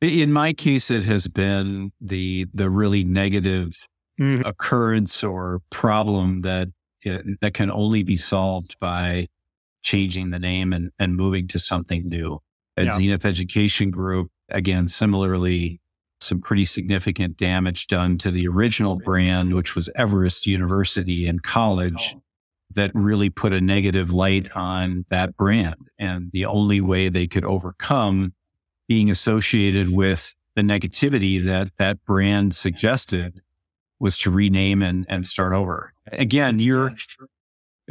In 0.00 0.32
my 0.32 0.52
case, 0.52 0.90
it 0.90 1.04
has 1.04 1.26
been 1.26 1.92
the, 2.00 2.46
the 2.52 2.68
really 2.68 3.02
negative 3.02 3.86
mm-hmm. 4.20 4.46
occurrence 4.46 5.24
or 5.24 5.60
problem 5.70 6.42
that 6.42 6.68
it, 7.02 7.40
that 7.40 7.54
can 7.54 7.70
only 7.70 8.02
be 8.02 8.16
solved 8.16 8.76
by 8.78 9.28
changing 9.82 10.30
the 10.30 10.38
name 10.38 10.72
and, 10.72 10.90
and 10.98 11.16
moving 11.16 11.48
to 11.48 11.58
something 11.58 12.04
new. 12.06 12.40
At 12.76 12.86
Yeah. 12.86 12.92
Zenith 12.92 13.24
Education 13.24 13.90
Group, 13.90 14.30
again, 14.48 14.88
similarly, 14.88 15.80
some 16.20 16.40
pretty 16.40 16.64
significant 16.64 17.36
damage 17.36 17.86
done 17.86 18.18
to 18.18 18.30
the 18.30 18.48
original 18.48 18.96
brand, 18.96 19.54
which 19.54 19.74
was 19.74 19.90
Everest 19.96 20.46
University 20.46 21.26
and 21.26 21.42
College, 21.42 22.14
oh. 22.16 22.22
that 22.74 22.90
really 22.94 23.30
put 23.30 23.52
a 23.52 23.60
negative 23.60 24.12
light 24.12 24.54
on 24.56 25.04
that 25.08 25.36
brand. 25.36 25.88
And 25.98 26.30
the 26.32 26.46
only 26.46 26.80
way 26.80 27.08
they 27.08 27.26
could 27.26 27.44
overcome 27.44 28.32
being 28.88 29.10
associated 29.10 29.94
with 29.94 30.34
the 30.54 30.62
negativity 30.62 31.44
that 31.44 31.76
that 31.76 32.04
brand 32.04 32.54
suggested 32.54 33.40
was 33.98 34.18
to 34.18 34.30
rename 34.30 34.82
and, 34.82 35.06
and 35.08 35.26
start 35.26 35.52
over. 35.52 35.92
Again, 36.12 36.58
you're, 36.58 36.94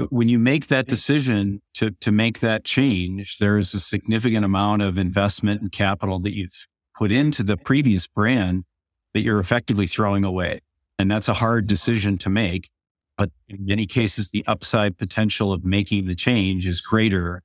when 0.09 0.29
you 0.29 0.39
make 0.39 0.67
that 0.67 0.87
decision 0.87 1.61
to, 1.75 1.91
to 1.91 2.11
make 2.11 2.39
that 2.39 2.63
change, 2.63 3.37
there 3.37 3.57
is 3.57 3.73
a 3.73 3.79
significant 3.79 4.43
amount 4.43 4.81
of 4.81 4.97
investment 4.97 5.61
and 5.61 5.71
capital 5.71 6.19
that 6.19 6.35
you've 6.35 6.67
put 6.97 7.11
into 7.11 7.43
the 7.43 7.57
previous 7.57 8.07
brand 8.07 8.65
that 9.13 9.21
you're 9.21 9.39
effectively 9.39 9.87
throwing 9.87 10.23
away. 10.23 10.61
And 10.99 11.09
that's 11.09 11.27
a 11.27 11.35
hard 11.35 11.67
decision 11.67 12.17
to 12.19 12.29
make. 12.29 12.69
But 13.17 13.31
in 13.47 13.65
many 13.65 13.85
cases, 13.85 14.31
the 14.31 14.43
upside 14.45 14.97
potential 14.97 15.53
of 15.53 15.63
making 15.63 16.07
the 16.07 16.15
change 16.15 16.67
is 16.67 16.81
greater 16.81 17.41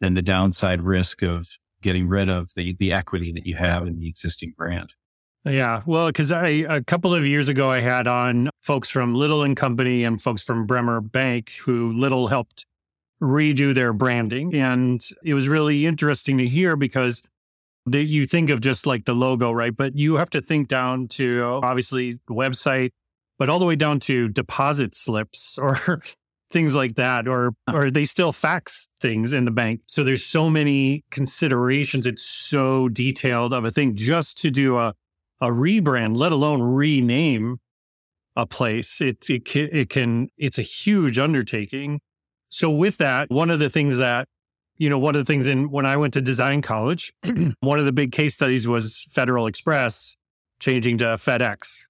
than 0.00 0.14
the 0.14 0.22
downside 0.22 0.82
risk 0.82 1.22
of 1.22 1.46
getting 1.80 2.08
rid 2.08 2.28
of 2.28 2.50
the, 2.56 2.74
the 2.78 2.92
equity 2.92 3.32
that 3.32 3.46
you 3.46 3.54
have 3.56 3.86
in 3.86 4.00
the 4.00 4.08
existing 4.08 4.54
brand. 4.56 4.94
Yeah, 5.44 5.82
well, 5.86 6.06
because 6.06 6.30
I 6.30 6.48
a 6.48 6.82
couple 6.82 7.14
of 7.14 7.26
years 7.26 7.48
ago 7.48 7.68
I 7.68 7.80
had 7.80 8.06
on 8.06 8.48
folks 8.62 8.88
from 8.88 9.14
Little 9.14 9.42
and 9.42 9.56
Company 9.56 10.04
and 10.04 10.22
folks 10.22 10.42
from 10.42 10.66
Bremer 10.66 11.00
Bank 11.00 11.50
who 11.64 11.92
Little 11.92 12.28
helped 12.28 12.64
redo 13.20 13.74
their 13.74 13.92
branding, 13.92 14.54
and 14.54 15.04
it 15.24 15.34
was 15.34 15.48
really 15.48 15.86
interesting 15.86 16.38
to 16.38 16.46
hear 16.46 16.76
because 16.76 17.22
that 17.86 18.04
you 18.04 18.26
think 18.26 18.50
of 18.50 18.60
just 18.60 18.86
like 18.86 19.04
the 19.04 19.14
logo, 19.14 19.50
right? 19.50 19.76
But 19.76 19.96
you 19.96 20.16
have 20.16 20.30
to 20.30 20.40
think 20.40 20.68
down 20.68 21.08
to 21.08 21.42
obviously 21.62 22.12
the 22.12 22.34
website, 22.34 22.90
but 23.38 23.48
all 23.48 23.58
the 23.58 23.64
way 23.64 23.76
down 23.76 24.00
to 24.00 24.28
deposit 24.28 24.94
slips 24.94 25.58
or 25.62 26.02
things 26.50 26.76
like 26.76 26.94
that, 26.96 27.26
or 27.26 27.54
or 27.72 27.90
they 27.90 28.04
still 28.04 28.32
fax 28.32 28.88
things 29.00 29.32
in 29.32 29.44
the 29.44 29.50
bank. 29.50 29.80
So 29.86 30.04
there's 30.04 30.24
so 30.24 30.48
many 30.48 31.04
considerations. 31.10 32.06
It's 32.06 32.24
so 32.24 32.88
detailed 32.88 33.52
of 33.52 33.64
a 33.64 33.70
thing 33.70 33.96
just 33.96 34.38
to 34.38 34.50
do 34.50 34.78
a 34.78 34.94
a 35.40 35.46
rebrand, 35.46 36.16
let 36.16 36.30
alone 36.30 36.62
rename 36.62 37.58
a 38.36 38.46
place. 38.46 39.00
It 39.00 39.28
it 39.28 39.44
can, 39.44 39.68
it 39.72 39.88
can 39.88 40.28
it's 40.36 40.58
a 40.58 40.62
huge 40.62 41.18
undertaking. 41.18 42.00
So 42.48 42.70
with 42.70 42.98
that, 42.98 43.30
one 43.30 43.50
of 43.50 43.58
the 43.58 43.70
things 43.70 43.98
that 43.98 44.28
you 44.78 44.90
know, 44.90 44.98
one 44.98 45.14
of 45.14 45.24
the 45.24 45.32
things 45.32 45.48
in 45.48 45.70
when 45.70 45.86
I 45.86 45.96
went 45.96 46.14
to 46.14 46.20
design 46.20 46.62
college, 46.62 47.12
one 47.60 47.78
of 47.78 47.84
the 47.84 47.92
big 47.92 48.10
case 48.10 48.34
studies 48.34 48.66
was 48.66 49.06
Federal 49.10 49.46
Express 49.46 50.16
changing 50.60 50.98
to 50.98 51.04
FedEx. 51.04 51.86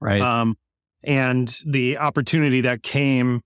Right. 0.00 0.20
Um, 0.20 0.56
and 1.02 1.54
the 1.66 1.98
opportunity 1.98 2.62
that 2.62 2.82
came 2.82 3.42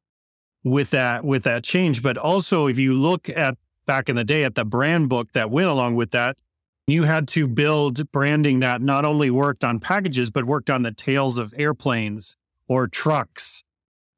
with 0.64 0.90
that 0.90 1.24
with 1.24 1.44
that 1.44 1.64
change. 1.64 2.02
But 2.02 2.18
also 2.18 2.66
if 2.66 2.78
you 2.78 2.94
look 2.94 3.28
at 3.28 3.56
back 3.86 4.08
in 4.08 4.16
the 4.16 4.24
day 4.24 4.44
at 4.44 4.54
the 4.54 4.64
brand 4.64 5.08
book 5.08 5.32
that 5.32 5.50
went 5.50 5.68
along 5.68 5.94
with 5.94 6.10
that, 6.12 6.36
you 6.88 7.02
had 7.02 7.28
to 7.28 7.46
build 7.46 8.10
branding 8.12 8.60
that 8.60 8.80
not 8.80 9.04
only 9.04 9.30
worked 9.30 9.62
on 9.62 9.78
packages, 9.78 10.30
but 10.30 10.44
worked 10.44 10.70
on 10.70 10.82
the 10.82 10.90
tails 10.90 11.36
of 11.36 11.52
airplanes 11.58 12.36
or 12.66 12.88
trucks, 12.88 13.62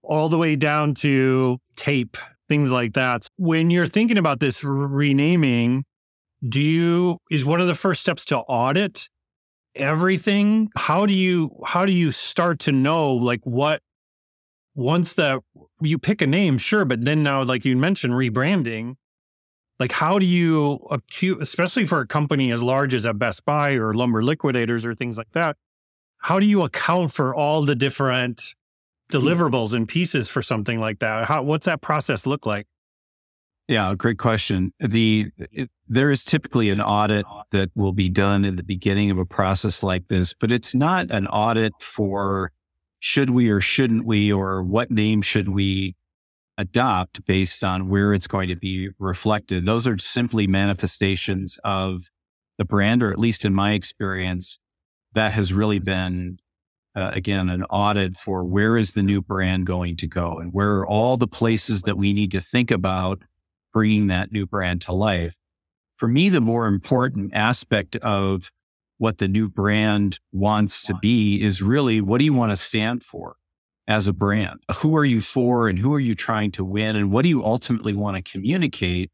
all 0.04 0.28
the 0.28 0.38
way 0.38 0.54
down 0.54 0.94
to 0.94 1.58
tape, 1.74 2.16
things 2.48 2.70
like 2.70 2.92
that. 2.94 3.26
When 3.36 3.70
you're 3.70 3.88
thinking 3.88 4.16
about 4.16 4.38
this 4.38 4.62
renaming, 4.62 5.84
do 6.48 6.60
you 6.60 7.18
is 7.28 7.44
one 7.44 7.60
of 7.60 7.66
the 7.66 7.74
first 7.74 8.00
steps 8.00 8.24
to 8.26 8.38
audit 8.38 9.08
everything? 9.74 10.70
How 10.76 11.06
do 11.06 11.12
you 11.12 11.50
how 11.66 11.84
do 11.84 11.92
you 11.92 12.12
start 12.12 12.60
to 12.60 12.72
know 12.72 13.12
like 13.12 13.40
what 13.42 13.82
once 14.76 15.14
the 15.14 15.40
you 15.82 15.98
pick 15.98 16.22
a 16.22 16.26
name, 16.26 16.56
sure, 16.56 16.84
but 16.84 17.04
then 17.04 17.24
now 17.24 17.42
like 17.42 17.64
you 17.64 17.76
mentioned 17.76 18.14
rebranding, 18.14 18.94
like 19.80 19.92
how 19.92 20.18
do 20.18 20.26
you 20.26 20.74
acute 20.90 21.40
especially 21.40 21.86
for 21.86 22.00
a 22.00 22.06
company 22.06 22.52
as 22.52 22.62
large 22.62 22.94
as 22.94 23.06
a 23.06 23.14
Best 23.14 23.44
Buy 23.44 23.72
or 23.72 23.94
Lumber 23.94 24.22
Liquidators 24.22 24.84
or 24.84 24.94
things 24.94 25.18
like 25.18 25.32
that, 25.32 25.56
how 26.18 26.38
do 26.38 26.46
you 26.46 26.62
account 26.62 27.12
for 27.12 27.34
all 27.34 27.64
the 27.64 27.74
different 27.74 28.42
deliverables 29.10 29.74
and 29.74 29.88
pieces 29.88 30.28
for 30.28 30.42
something 30.42 30.78
like 30.78 31.00
that? 31.00 31.24
How 31.26 31.42
what's 31.42 31.66
that 31.66 31.80
process 31.80 32.26
look 32.26 32.46
like? 32.46 32.66
Yeah, 33.68 33.94
great 33.94 34.18
question. 34.18 34.72
The 34.78 35.30
it, 35.38 35.70
there 35.88 36.10
is 36.10 36.24
typically 36.24 36.70
an 36.70 36.80
audit 36.80 37.24
that 37.52 37.70
will 37.74 37.92
be 37.92 38.08
done 38.08 38.44
in 38.44 38.56
the 38.56 38.62
beginning 38.62 39.10
of 39.10 39.18
a 39.18 39.24
process 39.24 39.82
like 39.82 40.08
this, 40.08 40.34
but 40.34 40.52
it's 40.52 40.74
not 40.74 41.10
an 41.10 41.26
audit 41.26 41.72
for 41.80 42.52
should 42.98 43.30
we 43.30 43.48
or 43.48 43.60
shouldn't 43.60 44.04
we 44.04 44.30
or 44.30 44.62
what 44.62 44.90
name 44.90 45.22
should 45.22 45.48
we 45.48 45.96
adopt 46.60 47.24
based 47.24 47.64
on 47.64 47.88
where 47.88 48.12
it's 48.12 48.26
going 48.26 48.48
to 48.48 48.56
be 48.56 48.90
reflected. 48.98 49.64
Those 49.64 49.86
are 49.86 49.96
simply 49.98 50.46
manifestations 50.46 51.58
of 51.64 52.02
the 52.58 52.66
brand, 52.66 53.02
or 53.02 53.10
at 53.10 53.18
least 53.18 53.44
in 53.46 53.54
my 53.54 53.72
experience, 53.72 54.58
that 55.14 55.32
has 55.32 55.54
really 55.54 55.78
been 55.78 56.38
uh, 56.94 57.10
again 57.14 57.48
an 57.48 57.64
audit 57.64 58.16
for 58.16 58.44
where 58.44 58.76
is 58.76 58.92
the 58.92 59.02
new 59.02 59.22
brand 59.22 59.66
going 59.66 59.96
to 59.96 60.06
go 60.06 60.38
and 60.38 60.52
where 60.52 60.76
are 60.78 60.86
all 60.86 61.16
the 61.16 61.26
places 61.26 61.82
that 61.82 61.96
we 61.96 62.12
need 62.12 62.30
to 62.32 62.40
think 62.40 62.70
about 62.70 63.22
bringing 63.72 64.08
that 64.08 64.30
new 64.30 64.46
brand 64.46 64.82
to 64.82 64.92
life. 64.92 65.36
For 65.96 66.08
me, 66.08 66.28
the 66.28 66.40
more 66.40 66.66
important 66.66 67.32
aspect 67.34 67.96
of 67.96 68.50
what 68.98 69.16
the 69.18 69.28
new 69.28 69.48
brand 69.48 70.18
wants 70.32 70.82
to 70.82 70.94
be 71.00 71.42
is 71.42 71.62
really 71.62 72.02
what 72.02 72.18
do 72.18 72.24
you 72.24 72.34
want 72.34 72.52
to 72.52 72.56
stand 72.56 73.02
for 73.02 73.36
as 73.90 74.06
a 74.06 74.12
brand? 74.12 74.60
Who 74.76 74.96
are 74.96 75.04
you 75.04 75.20
for 75.20 75.68
and 75.68 75.80
who 75.80 75.92
are 75.92 76.00
you 76.00 76.14
trying 76.14 76.52
to 76.52 76.64
win? 76.64 76.94
And 76.94 77.10
what 77.10 77.22
do 77.22 77.28
you 77.28 77.44
ultimately 77.44 77.92
want 77.92 78.24
to 78.24 78.32
communicate 78.32 79.10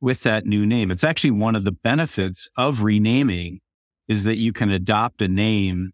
with 0.00 0.24
that 0.24 0.44
new 0.44 0.66
name? 0.66 0.90
It's 0.90 1.04
actually 1.04 1.30
one 1.30 1.54
of 1.54 1.62
the 1.62 1.72
benefits 1.72 2.50
of 2.58 2.82
renaming 2.82 3.60
is 4.08 4.24
that 4.24 4.36
you 4.36 4.52
can 4.52 4.70
adopt 4.70 5.22
a 5.22 5.28
name 5.28 5.92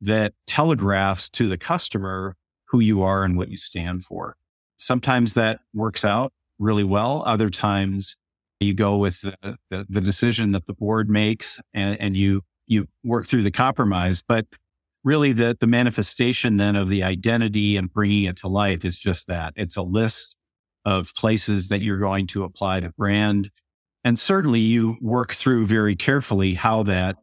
that 0.00 0.34
telegraphs 0.48 1.30
to 1.30 1.48
the 1.48 1.56
customer 1.56 2.34
who 2.70 2.80
you 2.80 3.02
are 3.02 3.22
and 3.22 3.36
what 3.36 3.50
you 3.50 3.56
stand 3.56 4.02
for. 4.02 4.36
Sometimes 4.76 5.34
that 5.34 5.60
works 5.72 6.04
out 6.04 6.32
really 6.58 6.84
well. 6.84 7.22
Other 7.24 7.50
times 7.50 8.16
you 8.58 8.74
go 8.74 8.96
with 8.96 9.20
the, 9.20 9.58
the, 9.70 9.86
the 9.88 10.00
decision 10.00 10.50
that 10.52 10.66
the 10.66 10.74
board 10.74 11.08
makes 11.08 11.60
and, 11.72 12.00
and 12.00 12.16
you, 12.16 12.42
you 12.66 12.88
work 13.04 13.28
through 13.28 13.42
the 13.42 13.52
compromise. 13.52 14.24
But 14.26 14.46
really 15.04 15.32
the, 15.32 15.56
the 15.58 15.66
manifestation 15.66 16.56
then 16.56 16.76
of 16.76 16.88
the 16.88 17.02
identity 17.02 17.76
and 17.76 17.92
bringing 17.92 18.24
it 18.24 18.36
to 18.36 18.48
life 18.48 18.84
is 18.84 18.98
just 18.98 19.26
that. 19.28 19.52
It's 19.56 19.76
a 19.76 19.82
list 19.82 20.36
of 20.84 21.14
places 21.14 21.68
that 21.68 21.80
you're 21.80 21.98
going 21.98 22.26
to 22.28 22.44
apply 22.44 22.80
the 22.80 22.90
brand. 22.90 23.50
And 24.04 24.18
certainly 24.18 24.60
you 24.60 24.96
work 25.00 25.32
through 25.32 25.66
very 25.66 25.96
carefully 25.96 26.54
how 26.54 26.82
that 26.84 27.16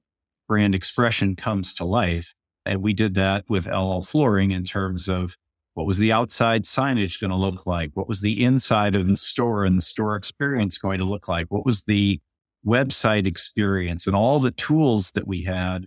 brand 0.47 0.75
expression 0.75 1.35
comes 1.35 1.73
to 1.75 1.85
life. 1.85 2.33
And 2.65 2.81
we 2.81 2.93
did 2.93 3.15
that 3.15 3.45
with 3.49 3.67
LL 3.67 4.01
Flooring 4.01 4.51
in 4.51 4.63
terms 4.63 5.07
of 5.07 5.35
what 5.73 5.85
was 5.85 5.99
the 5.99 6.11
outside 6.11 6.63
signage 6.63 7.21
going 7.21 7.29
to 7.31 7.37
look 7.37 7.67
like? 7.67 7.91
What 7.93 8.07
was 8.07 8.21
the 8.21 8.43
inside 8.43 8.95
of 8.95 9.07
the 9.07 9.15
store 9.15 9.63
and 9.63 9.77
the 9.77 9.83
store 9.83 10.15
experience 10.15 10.77
going 10.77 10.97
to 10.97 11.05
look 11.05 11.27
like? 11.27 11.47
What 11.49 11.65
was 11.65 11.83
the 11.83 12.19
website 12.65 13.27
experience 13.27 14.07
and 14.07 14.15
all 14.15 14.39
the 14.39 14.51
tools 14.51 15.11
that 15.11 15.27
we 15.27 15.43
had 15.43 15.85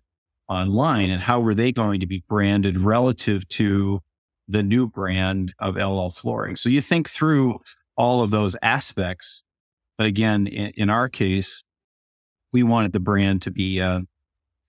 online 0.51 1.09
and 1.11 1.23
how 1.23 1.41
were 1.41 1.55
they 1.55 1.73
going 1.73 2.01
to 2.01 2.07
be 2.07 2.25
branded 2.29 2.79
relative 2.79 3.49
to 3.49 4.01
the 4.49 4.63
new 4.63 4.89
brand 4.89 5.55
of 5.59 5.77
LL 5.77 6.09
Flooring? 6.09 6.57
So 6.57 6.69
you 6.69 6.81
think 6.81 7.09
through 7.09 7.61
all 7.97 8.23
of 8.23 8.31
those 8.31 8.57
aspects. 8.61 9.45
But 9.97 10.07
again, 10.07 10.47
in, 10.47 10.73
in 10.77 10.91
our 10.91 11.09
case, 11.09 11.63
we 12.53 12.63
wanted 12.63 12.93
the 12.93 13.01
brand 13.01 13.43
to 13.43 13.51
be 13.51 13.79
a, 13.79 14.03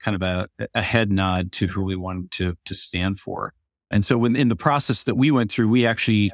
kind 0.02 0.16
of 0.16 0.22
a, 0.22 0.68
a 0.74 0.82
head 0.82 1.12
nod 1.12 1.52
to 1.54 1.68
who 1.68 1.84
we 1.84 1.96
wanted 1.96 2.32
to, 2.32 2.58
to 2.66 2.74
stand 2.74 3.20
for. 3.20 3.54
And 3.90 4.06
so 4.06 4.18
when 4.18 4.36
in 4.36 4.50
the 4.50 4.56
process 4.56 5.04
that 5.04 5.16
we 5.16 5.32
went 5.32 5.52
through, 5.52 5.70
we 5.70 5.86
actually 5.86 6.32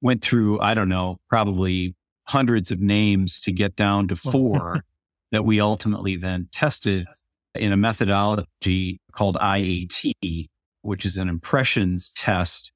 went 0.00 0.22
through, 0.22 0.60
I 0.60 0.74
don't 0.74 0.88
know, 0.88 1.18
probably 1.28 1.94
hundreds 2.24 2.70
of 2.70 2.80
names 2.80 3.40
to 3.40 3.52
get 3.52 3.76
down 3.76 4.08
to 4.08 4.16
four 4.16 4.84
that 5.32 5.44
we 5.44 5.60
ultimately 5.60 6.16
then 6.16 6.48
tested 6.52 7.06
in 7.58 7.72
a 7.72 7.76
methodology 7.76 9.00
called 9.12 9.36
IAT, 9.36 10.46
which 10.82 11.04
is 11.04 11.16
an 11.16 11.28
impressions 11.28 12.12
test 12.12 12.72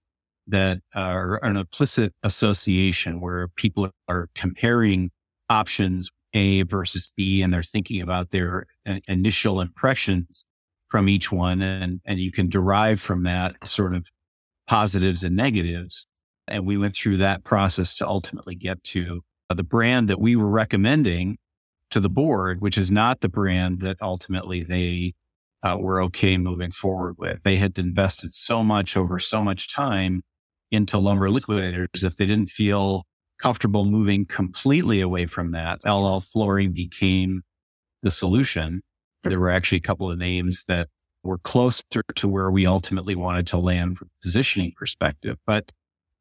that 0.46 0.80
are 0.94 1.42
an 1.44 1.56
implicit 1.56 2.12
association 2.22 3.20
where 3.20 3.48
people 3.48 3.90
are 4.08 4.28
comparing 4.34 5.10
options 5.48 6.10
A 6.34 6.62
versus 6.62 7.12
B 7.16 7.42
and 7.42 7.52
they're 7.52 7.62
thinking 7.62 8.00
about 8.00 8.30
their 8.30 8.66
uh, 8.86 8.98
initial 9.06 9.60
impressions 9.60 10.44
from 10.88 11.08
each 11.08 11.30
one 11.30 11.62
and, 11.62 12.00
and 12.04 12.18
you 12.18 12.32
can 12.32 12.48
derive 12.48 13.00
from 13.00 13.22
that 13.22 13.56
sort 13.66 13.94
of 13.94 14.08
positives 14.66 15.22
and 15.22 15.36
negatives. 15.36 16.06
And 16.48 16.66
we 16.66 16.76
went 16.76 16.96
through 16.96 17.18
that 17.18 17.44
process 17.44 17.94
to 17.96 18.06
ultimately 18.06 18.56
get 18.56 18.82
to 18.84 19.22
the 19.48 19.62
brand 19.62 20.08
that 20.08 20.20
we 20.20 20.36
were 20.36 20.48
recommending 20.48 21.36
to 21.90 22.00
the 22.00 22.08
board, 22.08 22.60
which 22.60 22.78
is 22.78 22.90
not 22.90 23.20
the 23.20 23.28
brand 23.28 23.80
that 23.80 23.96
ultimately 24.00 24.62
they 24.62 25.14
uh, 25.62 25.76
were 25.78 26.02
okay 26.02 26.36
moving 26.38 26.70
forward 26.70 27.16
with. 27.18 27.42
They 27.42 27.56
had 27.56 27.78
invested 27.78 28.32
so 28.32 28.62
much 28.62 28.96
over 28.96 29.18
so 29.18 29.42
much 29.42 29.72
time 29.72 30.22
into 30.70 30.98
lumber 30.98 31.30
liquidators. 31.30 32.02
If 32.02 32.16
they 32.16 32.26
didn't 32.26 32.50
feel 32.50 33.04
comfortable 33.40 33.84
moving 33.84 34.26
completely 34.26 35.00
away 35.00 35.26
from 35.26 35.52
that, 35.52 35.80
LL 35.86 36.20
flooring 36.20 36.72
became 36.72 37.42
the 38.02 38.10
solution. 38.10 38.82
There 39.24 39.40
were 39.40 39.50
actually 39.50 39.78
a 39.78 39.82
couple 39.82 40.10
of 40.10 40.18
names 40.18 40.64
that 40.68 40.88
were 41.22 41.38
closer 41.38 42.02
to 42.14 42.28
where 42.28 42.50
we 42.50 42.66
ultimately 42.66 43.14
wanted 43.14 43.46
to 43.48 43.58
land 43.58 43.98
from 43.98 44.08
a 44.08 44.24
positioning 44.24 44.72
perspective. 44.76 45.36
But 45.46 45.72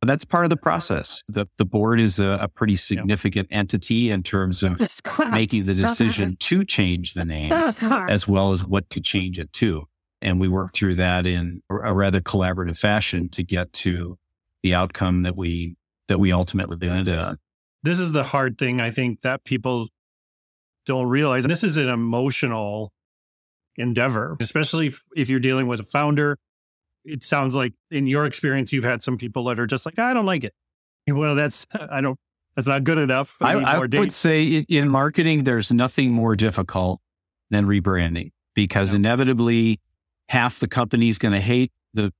that's 0.07 0.23
part 0.23 0.45
of 0.45 0.49
the 0.49 0.57
process. 0.57 1.21
The, 1.27 1.47
the 1.57 1.65
board 1.65 1.99
is 1.99 2.19
a, 2.19 2.39
a 2.41 2.47
pretty 2.47 2.75
significant 2.75 3.49
entity 3.51 4.11
in 4.11 4.23
terms 4.23 4.63
of 4.63 4.79
making 5.31 5.65
the 5.65 5.73
decision 5.73 6.37
to 6.37 6.63
change 6.63 7.13
the 7.13 7.25
name 7.25 7.51
as 7.51 8.27
well 8.27 8.53
as 8.53 8.63
what 8.63 8.89
to 8.91 9.01
change 9.01 9.39
it 9.39 9.51
to. 9.53 9.87
And 10.21 10.39
we 10.39 10.47
worked 10.47 10.75
through 10.75 10.95
that 10.95 11.25
in 11.25 11.61
a 11.69 11.93
rather 11.93 12.21
collaborative 12.21 12.79
fashion 12.79 13.29
to 13.29 13.43
get 13.43 13.71
to 13.73 14.17
the 14.63 14.73
outcome 14.73 15.23
that 15.23 15.35
we 15.35 15.75
that 16.07 16.19
we 16.19 16.31
ultimately 16.31 16.75
landed 16.87 17.17
on. 17.17 17.37
This 17.83 17.99
is 17.99 18.11
the 18.11 18.23
hard 18.23 18.57
thing 18.57 18.81
I 18.81 18.91
think 18.91 19.21
that 19.21 19.43
people 19.43 19.89
don't 20.85 21.07
realize. 21.07 21.45
And 21.45 21.51
This 21.51 21.63
is 21.63 21.77
an 21.77 21.87
emotional 21.87 22.91
endeavor, 23.75 24.35
especially 24.41 24.87
if, 24.87 25.05
if 25.15 25.29
you're 25.29 25.39
dealing 25.39 25.67
with 25.67 25.79
a 25.79 25.83
founder. 25.83 26.37
It 27.05 27.23
sounds 27.23 27.55
like 27.55 27.73
in 27.91 28.07
your 28.07 28.25
experience, 28.25 28.73
you've 28.73 28.83
had 28.83 29.01
some 29.01 29.17
people 29.17 29.45
that 29.45 29.59
are 29.59 29.67
just 29.67 29.85
like, 29.85 29.97
I 29.97 30.13
don't 30.13 30.25
like 30.25 30.43
it. 30.43 30.53
Well, 31.11 31.33
that's, 31.33 31.65
I 31.91 32.01
don't, 32.01 32.19
that's 32.55 32.67
not 32.67 32.83
good 32.83 32.99
enough. 32.99 33.35
I, 33.41 33.55
I, 33.55 33.75
I 33.75 33.79
would 33.79 34.13
say 34.13 34.65
in 34.69 34.89
marketing, 34.89 35.43
there's 35.43 35.71
nothing 35.71 36.11
more 36.11 36.35
difficult 36.35 37.01
than 37.49 37.65
rebranding 37.65 38.31
because 38.53 38.91
yeah. 38.91 38.97
inevitably 38.97 39.79
half 40.29 40.59
the 40.59 40.67
company 40.67 41.09
is 41.09 41.17
going 41.17 41.31
to 41.31 41.39
hate 41.39 41.71
the 41.95 42.13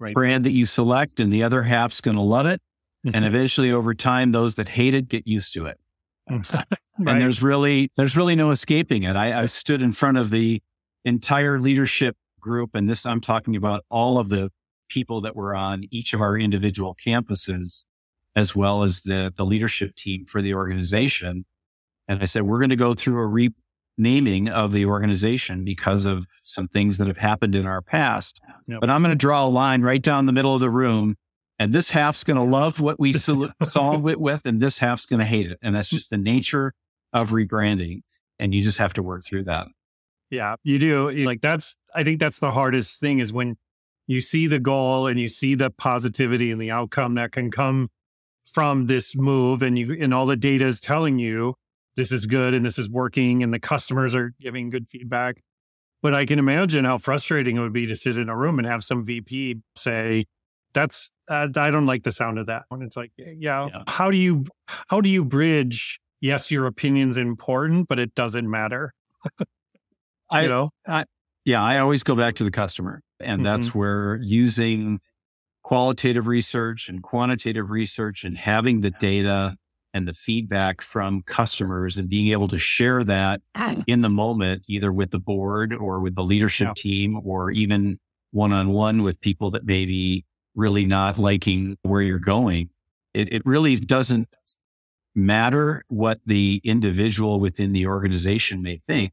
right. 0.00 0.14
brand 0.14 0.44
that 0.44 0.50
you 0.50 0.66
select 0.66 1.20
and 1.20 1.32
the 1.32 1.42
other 1.42 1.62
half's 1.62 2.00
going 2.00 2.16
to 2.16 2.22
love 2.22 2.46
it. 2.46 2.60
and 3.04 3.14
mm-hmm. 3.14 3.24
eventually 3.24 3.70
over 3.70 3.94
time, 3.94 4.32
those 4.32 4.56
that 4.56 4.70
hate 4.70 4.94
it 4.94 5.08
get 5.08 5.26
used 5.26 5.52
to 5.54 5.66
it. 5.66 5.78
right. 6.30 6.64
And 6.98 7.20
there's 7.20 7.42
really, 7.42 7.90
there's 7.96 8.16
really 8.16 8.36
no 8.36 8.50
escaping 8.50 9.02
it. 9.04 9.16
I, 9.16 9.42
I 9.42 9.46
stood 9.46 9.82
in 9.82 9.92
front 9.92 10.18
of 10.18 10.30
the 10.30 10.62
entire 11.04 11.58
leadership 11.58 12.16
group. 12.42 12.74
And 12.74 12.90
this, 12.90 13.06
I'm 13.06 13.20
talking 13.20 13.56
about 13.56 13.84
all 13.88 14.18
of 14.18 14.28
the 14.28 14.50
people 14.88 15.22
that 15.22 15.34
were 15.34 15.54
on 15.54 15.84
each 15.90 16.12
of 16.12 16.20
our 16.20 16.36
individual 16.36 16.94
campuses, 16.94 17.84
as 18.36 18.54
well 18.54 18.82
as 18.82 19.02
the, 19.02 19.32
the 19.34 19.46
leadership 19.46 19.94
team 19.94 20.26
for 20.26 20.42
the 20.42 20.52
organization. 20.52 21.46
And 22.06 22.20
I 22.20 22.26
said, 22.26 22.42
we're 22.42 22.58
going 22.58 22.70
to 22.70 22.76
go 22.76 22.92
through 22.92 23.18
a 23.18 23.50
renaming 23.96 24.48
of 24.48 24.72
the 24.72 24.84
organization 24.84 25.64
because 25.64 26.04
of 26.04 26.26
some 26.42 26.68
things 26.68 26.98
that 26.98 27.06
have 27.06 27.18
happened 27.18 27.54
in 27.54 27.66
our 27.66 27.80
past. 27.80 28.40
Yep. 28.66 28.80
But 28.80 28.90
I'm 28.90 29.02
going 29.02 29.12
to 29.12 29.16
draw 29.16 29.46
a 29.46 29.48
line 29.48 29.80
right 29.80 30.02
down 30.02 30.26
the 30.26 30.32
middle 30.32 30.54
of 30.54 30.60
the 30.60 30.70
room 30.70 31.16
and 31.62 31.72
this 31.72 31.92
half's 31.92 32.24
going 32.24 32.38
to 32.38 32.42
love 32.42 32.80
what 32.80 32.98
we 32.98 33.12
solve 33.62 34.08
it 34.08 34.20
with, 34.20 34.46
and 34.46 34.60
this 34.60 34.78
half's 34.78 35.06
going 35.06 35.20
to 35.20 35.24
hate 35.24 35.48
it. 35.48 35.60
And 35.62 35.76
that's 35.76 35.88
just 35.88 36.10
the 36.10 36.16
nature 36.16 36.74
of 37.12 37.30
rebranding. 37.30 38.00
And 38.40 38.52
you 38.52 38.64
just 38.64 38.78
have 38.78 38.92
to 38.94 39.02
work 39.02 39.22
through 39.24 39.44
that. 39.44 39.68
Yeah, 40.32 40.56
you 40.64 40.78
do. 40.78 41.10
Like 41.10 41.42
that's, 41.42 41.76
I 41.94 42.04
think 42.04 42.18
that's 42.18 42.38
the 42.38 42.52
hardest 42.52 42.98
thing 43.00 43.18
is 43.18 43.34
when 43.34 43.58
you 44.06 44.22
see 44.22 44.46
the 44.46 44.58
goal 44.58 45.06
and 45.06 45.20
you 45.20 45.28
see 45.28 45.54
the 45.54 45.68
positivity 45.68 46.50
and 46.50 46.60
the 46.60 46.70
outcome 46.70 47.16
that 47.16 47.32
can 47.32 47.50
come 47.50 47.90
from 48.46 48.86
this 48.86 49.14
move 49.14 49.60
and 49.60 49.78
you, 49.78 49.94
and 50.00 50.14
all 50.14 50.24
the 50.24 50.36
data 50.36 50.66
is 50.66 50.80
telling 50.80 51.18
you 51.18 51.54
this 51.96 52.10
is 52.10 52.24
good 52.24 52.54
and 52.54 52.64
this 52.64 52.78
is 52.78 52.88
working 52.88 53.42
and 53.42 53.52
the 53.52 53.60
customers 53.60 54.14
are 54.14 54.32
giving 54.40 54.70
good 54.70 54.88
feedback. 54.88 55.42
But 56.00 56.14
I 56.14 56.24
can 56.24 56.38
imagine 56.38 56.86
how 56.86 56.96
frustrating 56.96 57.58
it 57.58 57.60
would 57.60 57.74
be 57.74 57.84
to 57.84 57.94
sit 57.94 58.16
in 58.16 58.30
a 58.30 58.36
room 58.36 58.58
and 58.58 58.66
have 58.66 58.82
some 58.82 59.04
VP 59.04 59.58
say, 59.76 60.24
that's 60.72 61.12
uh, 61.28 61.48
I 61.54 61.70
don't 61.70 61.84
like 61.84 62.04
the 62.04 62.10
sound 62.10 62.38
of 62.38 62.46
that. 62.46 62.62
When 62.70 62.80
it's 62.80 62.96
like, 62.96 63.12
yeah, 63.18 63.66
yeah, 63.66 63.82
how 63.86 64.10
do 64.10 64.16
you 64.16 64.46
how 64.88 65.02
do 65.02 65.10
you 65.10 65.26
bridge? 65.26 66.00
Yes, 66.22 66.50
your 66.50 66.66
opinion's 66.66 67.18
important, 67.18 67.86
but 67.86 67.98
it 67.98 68.14
doesn't 68.14 68.50
matter. 68.50 68.94
I 70.32 70.42
you 70.42 70.48
know, 70.48 70.70
I, 70.86 71.04
yeah, 71.44 71.62
I 71.62 71.78
always 71.78 72.02
go 72.02 72.16
back 72.16 72.36
to 72.36 72.44
the 72.44 72.50
customer, 72.50 73.02
and 73.20 73.38
mm-hmm. 73.38 73.44
that's 73.44 73.74
where 73.74 74.18
using 74.22 75.00
qualitative 75.62 76.26
research 76.26 76.88
and 76.88 77.02
quantitative 77.02 77.70
research 77.70 78.24
and 78.24 78.36
having 78.36 78.80
the 78.80 78.90
data 78.90 79.56
and 79.94 80.08
the 80.08 80.12
feedback 80.12 80.80
from 80.80 81.22
customers 81.22 81.96
and 81.96 82.08
being 82.08 82.32
able 82.32 82.48
to 82.48 82.58
share 82.58 83.04
that 83.04 83.40
ah. 83.54 83.76
in 83.86 84.00
the 84.00 84.08
moment, 84.08 84.64
either 84.68 84.92
with 84.92 85.10
the 85.10 85.20
board 85.20 85.72
or 85.72 86.00
with 86.00 86.14
the 86.14 86.22
leadership 86.22 86.68
yeah. 86.68 86.74
team 86.76 87.20
or 87.24 87.50
even 87.50 87.98
one 88.30 88.52
on 88.52 88.70
one 88.70 89.02
with 89.02 89.20
people 89.20 89.50
that 89.50 89.64
maybe 89.64 90.24
really 90.54 90.86
not 90.86 91.18
liking 91.18 91.76
where 91.82 92.02
you're 92.02 92.18
going, 92.18 92.70
it, 93.14 93.32
it 93.32 93.42
really 93.44 93.76
doesn't 93.76 94.28
matter 95.14 95.84
what 95.88 96.20
the 96.24 96.60
individual 96.64 97.38
within 97.38 97.72
the 97.72 97.86
organization 97.86 98.62
may 98.62 98.78
think. 98.78 99.12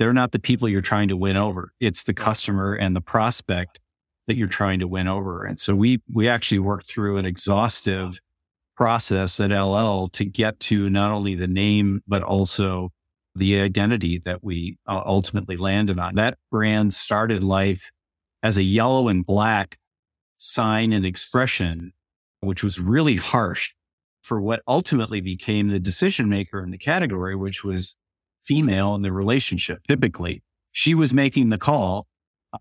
They're 0.00 0.14
not 0.14 0.32
the 0.32 0.38
people 0.38 0.66
you're 0.66 0.80
trying 0.80 1.08
to 1.08 1.16
win 1.16 1.36
over. 1.36 1.74
It's 1.78 2.04
the 2.04 2.14
customer 2.14 2.72
and 2.72 2.96
the 2.96 3.02
prospect 3.02 3.80
that 4.26 4.36
you're 4.36 4.48
trying 4.48 4.78
to 4.78 4.88
win 4.88 5.06
over. 5.06 5.44
And 5.44 5.60
so 5.60 5.76
we, 5.76 6.00
we 6.10 6.26
actually 6.26 6.58
worked 6.60 6.86
through 6.86 7.18
an 7.18 7.26
exhaustive 7.26 8.18
process 8.74 9.38
at 9.40 9.50
LL 9.50 10.06
to 10.14 10.24
get 10.24 10.58
to 10.60 10.88
not 10.88 11.12
only 11.12 11.34
the 11.34 11.46
name, 11.46 12.00
but 12.08 12.22
also 12.22 12.92
the 13.34 13.60
identity 13.60 14.18
that 14.24 14.42
we 14.42 14.78
uh, 14.86 15.02
ultimately 15.04 15.58
landed 15.58 15.98
on. 15.98 16.14
That 16.14 16.38
brand 16.50 16.94
started 16.94 17.44
life 17.44 17.90
as 18.42 18.56
a 18.56 18.62
yellow 18.62 19.08
and 19.08 19.26
black 19.26 19.76
sign 20.38 20.94
and 20.94 21.04
expression, 21.04 21.92
which 22.40 22.64
was 22.64 22.80
really 22.80 23.16
harsh 23.16 23.74
for 24.22 24.40
what 24.40 24.62
ultimately 24.66 25.20
became 25.20 25.68
the 25.68 25.78
decision 25.78 26.30
maker 26.30 26.62
in 26.62 26.70
the 26.70 26.78
category, 26.78 27.36
which 27.36 27.62
was 27.62 27.98
female 28.42 28.94
in 28.94 29.02
the 29.02 29.12
relationship. 29.12 29.80
Typically, 29.86 30.42
she 30.72 30.94
was 30.94 31.12
making 31.12 31.50
the 31.50 31.58
call 31.58 32.06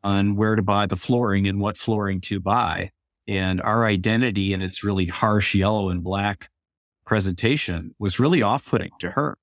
on 0.04 0.36
where 0.36 0.56
to 0.56 0.62
buy 0.62 0.86
the 0.86 0.96
flooring 0.96 1.48
and 1.48 1.60
what 1.60 1.78
flooring 1.78 2.22
to 2.22 2.40
buy. 2.40 2.92
And 3.28 3.62
our 3.62 3.86
identity 3.86 4.54
and 4.54 4.64
its 4.64 4.84
really 4.84 5.08
harsh 5.08 5.54
yellow 5.56 5.90
and 5.90 6.04
black 6.04 6.50
presentation 7.06 7.96
was 8.00 8.20
really 8.20 8.42
off 8.42 8.66
putting 8.66 8.92
to 9.00 9.12
her. 9.12 9.38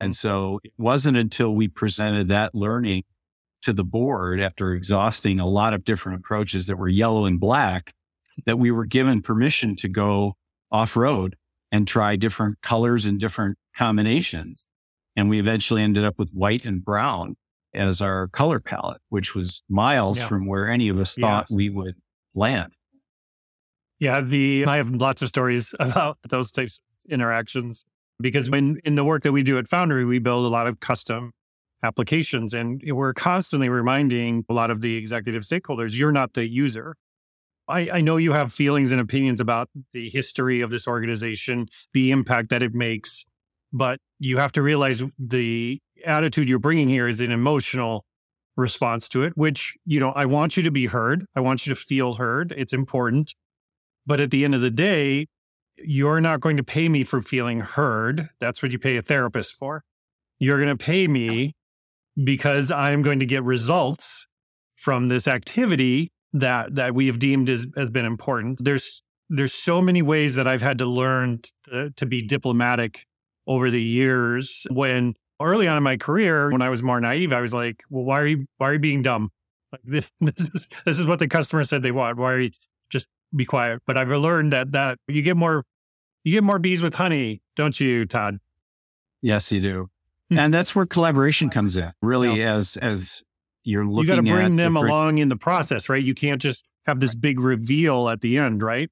And 0.00 0.14
so 0.14 0.60
it 0.62 0.72
wasn't 0.78 1.16
until 1.16 1.54
we 1.54 1.68
presented 1.68 2.28
that 2.28 2.54
learning 2.54 3.04
to 3.62 3.72
the 3.72 3.84
board 3.84 4.40
after 4.40 4.72
exhausting 4.72 5.40
a 5.40 5.46
lot 5.46 5.74
of 5.74 5.84
different 5.84 6.18
approaches 6.20 6.66
that 6.66 6.76
were 6.76 6.88
yellow 6.88 7.24
and 7.24 7.40
black 7.40 7.92
that 8.46 8.58
we 8.58 8.70
were 8.70 8.86
given 8.86 9.20
permission 9.20 9.74
to 9.76 9.88
go 9.88 10.34
off 10.70 10.96
road 10.96 11.36
and 11.72 11.88
try 11.88 12.14
different 12.14 12.60
colors 12.62 13.04
and 13.04 13.18
different 13.18 13.58
combinations. 13.76 14.64
And 15.18 15.28
we 15.28 15.40
eventually 15.40 15.82
ended 15.82 16.04
up 16.04 16.16
with 16.16 16.30
white 16.30 16.64
and 16.64 16.80
brown 16.80 17.34
as 17.74 18.00
our 18.00 18.28
color 18.28 18.60
palette, 18.60 19.00
which 19.08 19.34
was 19.34 19.64
miles 19.68 20.20
yeah. 20.20 20.28
from 20.28 20.46
where 20.46 20.70
any 20.70 20.88
of 20.88 20.96
us 20.96 21.16
thought 21.16 21.46
yes. 21.50 21.56
we 21.56 21.70
would 21.70 21.96
land. 22.36 22.72
Yeah, 23.98 24.20
the 24.20 24.64
I 24.64 24.76
have 24.76 24.90
lots 24.90 25.20
of 25.20 25.28
stories 25.28 25.74
about 25.80 26.18
those 26.28 26.52
types 26.52 26.80
of 26.80 27.12
interactions 27.12 27.84
because 28.20 28.48
when 28.48 28.78
in 28.84 28.94
the 28.94 29.04
work 29.04 29.24
that 29.24 29.32
we 29.32 29.42
do 29.42 29.58
at 29.58 29.66
Foundry, 29.66 30.04
we 30.04 30.20
build 30.20 30.46
a 30.46 30.48
lot 30.48 30.68
of 30.68 30.78
custom 30.78 31.32
applications. 31.82 32.54
And 32.54 32.80
we're 32.86 33.12
constantly 33.12 33.68
reminding 33.68 34.44
a 34.48 34.54
lot 34.54 34.70
of 34.70 34.82
the 34.82 34.96
executive 34.96 35.42
stakeholders, 35.42 35.98
you're 35.98 36.12
not 36.12 36.34
the 36.34 36.46
user. 36.46 36.94
I, 37.66 37.90
I 37.94 38.00
know 38.02 38.18
you 38.18 38.34
have 38.34 38.52
feelings 38.52 38.92
and 38.92 39.00
opinions 39.00 39.40
about 39.40 39.68
the 39.92 40.08
history 40.10 40.60
of 40.60 40.70
this 40.70 40.86
organization, 40.86 41.66
the 41.92 42.12
impact 42.12 42.50
that 42.50 42.62
it 42.62 42.72
makes, 42.72 43.26
but 43.72 43.98
you 44.18 44.38
have 44.38 44.52
to 44.52 44.62
realize 44.62 45.02
the 45.18 45.80
attitude 46.04 46.48
you're 46.48 46.58
bringing 46.58 46.88
here 46.88 47.08
is 47.08 47.20
an 47.20 47.32
emotional 47.32 48.04
response 48.56 49.08
to 49.10 49.22
it, 49.22 49.36
which, 49.36 49.76
you 49.84 50.00
know, 50.00 50.10
I 50.10 50.26
want 50.26 50.56
you 50.56 50.62
to 50.64 50.70
be 50.70 50.86
heard. 50.86 51.24
I 51.36 51.40
want 51.40 51.66
you 51.66 51.74
to 51.74 51.80
feel 51.80 52.14
heard. 52.14 52.52
It's 52.56 52.72
important. 52.72 53.34
But 54.06 54.20
at 54.20 54.30
the 54.30 54.44
end 54.44 54.54
of 54.54 54.60
the 54.60 54.70
day, 54.70 55.26
you're 55.76 56.20
not 56.20 56.40
going 56.40 56.56
to 56.56 56.64
pay 56.64 56.88
me 56.88 57.04
for 57.04 57.22
feeling 57.22 57.60
heard. 57.60 58.28
That's 58.40 58.62
what 58.62 58.72
you 58.72 58.78
pay 58.78 58.96
a 58.96 59.02
therapist 59.02 59.54
for. 59.54 59.84
You're 60.40 60.58
going 60.58 60.76
to 60.76 60.82
pay 60.82 61.06
me 61.06 61.54
because 62.22 62.72
I'm 62.72 63.02
going 63.02 63.20
to 63.20 63.26
get 63.26 63.44
results 63.44 64.26
from 64.76 65.08
this 65.08 65.28
activity 65.28 66.10
that 66.32 66.74
that 66.74 66.94
we 66.94 67.06
have 67.06 67.18
deemed 67.18 67.48
as 67.48 67.66
has 67.76 67.90
been 67.90 68.04
important. 68.04 68.60
There's 68.62 69.02
there's 69.30 69.52
so 69.52 69.80
many 69.80 70.02
ways 70.02 70.34
that 70.36 70.46
I've 70.46 70.62
had 70.62 70.78
to 70.78 70.86
learn 70.86 71.40
to, 71.64 71.90
to 71.90 72.06
be 72.06 72.22
diplomatic 72.22 73.04
over 73.48 73.70
the 73.70 73.82
years. 73.82 74.64
When 74.70 75.14
early 75.40 75.66
on 75.66 75.76
in 75.76 75.82
my 75.82 75.96
career, 75.96 76.52
when 76.52 76.62
I 76.62 76.68
was 76.70 76.82
more 76.82 77.00
naive, 77.00 77.32
I 77.32 77.40
was 77.40 77.52
like, 77.52 77.82
"Well, 77.90 78.04
why 78.04 78.20
are 78.20 78.26
you 78.26 78.46
why 78.58 78.68
are 78.68 78.72
you 78.74 78.78
being 78.78 79.02
dumb? 79.02 79.30
Like 79.72 79.80
this, 79.84 80.12
this 80.20 80.50
is 80.54 80.68
this 80.86 80.98
is 81.00 81.06
what 81.06 81.18
the 81.18 81.26
customer 81.26 81.64
said 81.64 81.82
they 81.82 81.90
want. 81.90 82.18
Why 82.18 82.32
are 82.34 82.40
you 82.40 82.50
just 82.90 83.08
be 83.34 83.44
quiet. 83.44 83.82
But 83.86 83.96
I've 83.96 84.08
learned 84.08 84.52
that 84.52 84.72
that 84.72 84.98
you 85.08 85.22
get 85.22 85.36
more 85.36 85.64
you 86.24 86.32
get 86.32 86.44
more 86.44 86.58
bees 86.58 86.82
with 86.82 86.94
honey, 86.94 87.42
don't 87.56 87.78
you, 87.80 88.04
Todd? 88.04 88.38
Yes, 89.20 89.50
you 89.50 89.60
do. 89.60 89.90
Hmm. 90.30 90.38
and 90.38 90.54
that's 90.54 90.74
where 90.74 90.84
collaboration 90.84 91.48
comes 91.48 91.76
in. 91.76 91.90
Really, 92.02 92.42
as 92.42 92.76
as 92.76 93.24
you're 93.64 93.86
looking 93.86 94.08
You 94.10 94.16
got 94.16 94.16
to 94.16 94.22
bring 94.22 94.56
them 94.56 94.74
different- 94.74 94.92
along 94.92 95.18
in 95.18 95.28
the 95.30 95.36
process, 95.36 95.88
right? 95.88 96.02
You 96.02 96.14
can't 96.14 96.40
just 96.40 96.68
have 96.86 97.00
this 97.00 97.14
big 97.14 97.40
reveal 97.40 98.08
at 98.08 98.20
the 98.20 98.38
end, 98.38 98.62
right? 98.62 98.90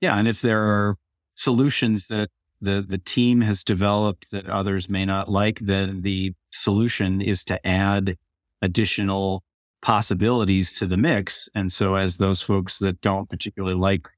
Yeah, 0.00 0.16
and 0.18 0.28
if 0.28 0.40
there 0.42 0.62
are 0.62 0.96
solutions 1.34 2.06
that 2.08 2.30
the 2.60 2.84
the 2.86 2.98
team 2.98 3.40
has 3.42 3.64
developed 3.64 4.30
that 4.30 4.48
others 4.48 4.88
may 4.88 5.04
not 5.04 5.28
like, 5.28 5.58
then 5.60 6.02
the 6.02 6.32
solution 6.50 7.20
is 7.20 7.44
to 7.44 7.66
add 7.66 8.16
additional 8.62 9.42
possibilities 9.82 10.72
to 10.72 10.86
the 10.86 10.96
mix. 10.96 11.48
And 11.54 11.70
so, 11.72 11.94
as 11.96 12.18
those 12.18 12.42
folks 12.42 12.78
that 12.78 13.00
don't 13.00 13.28
particularly 13.28 13.74
like 13.76 14.08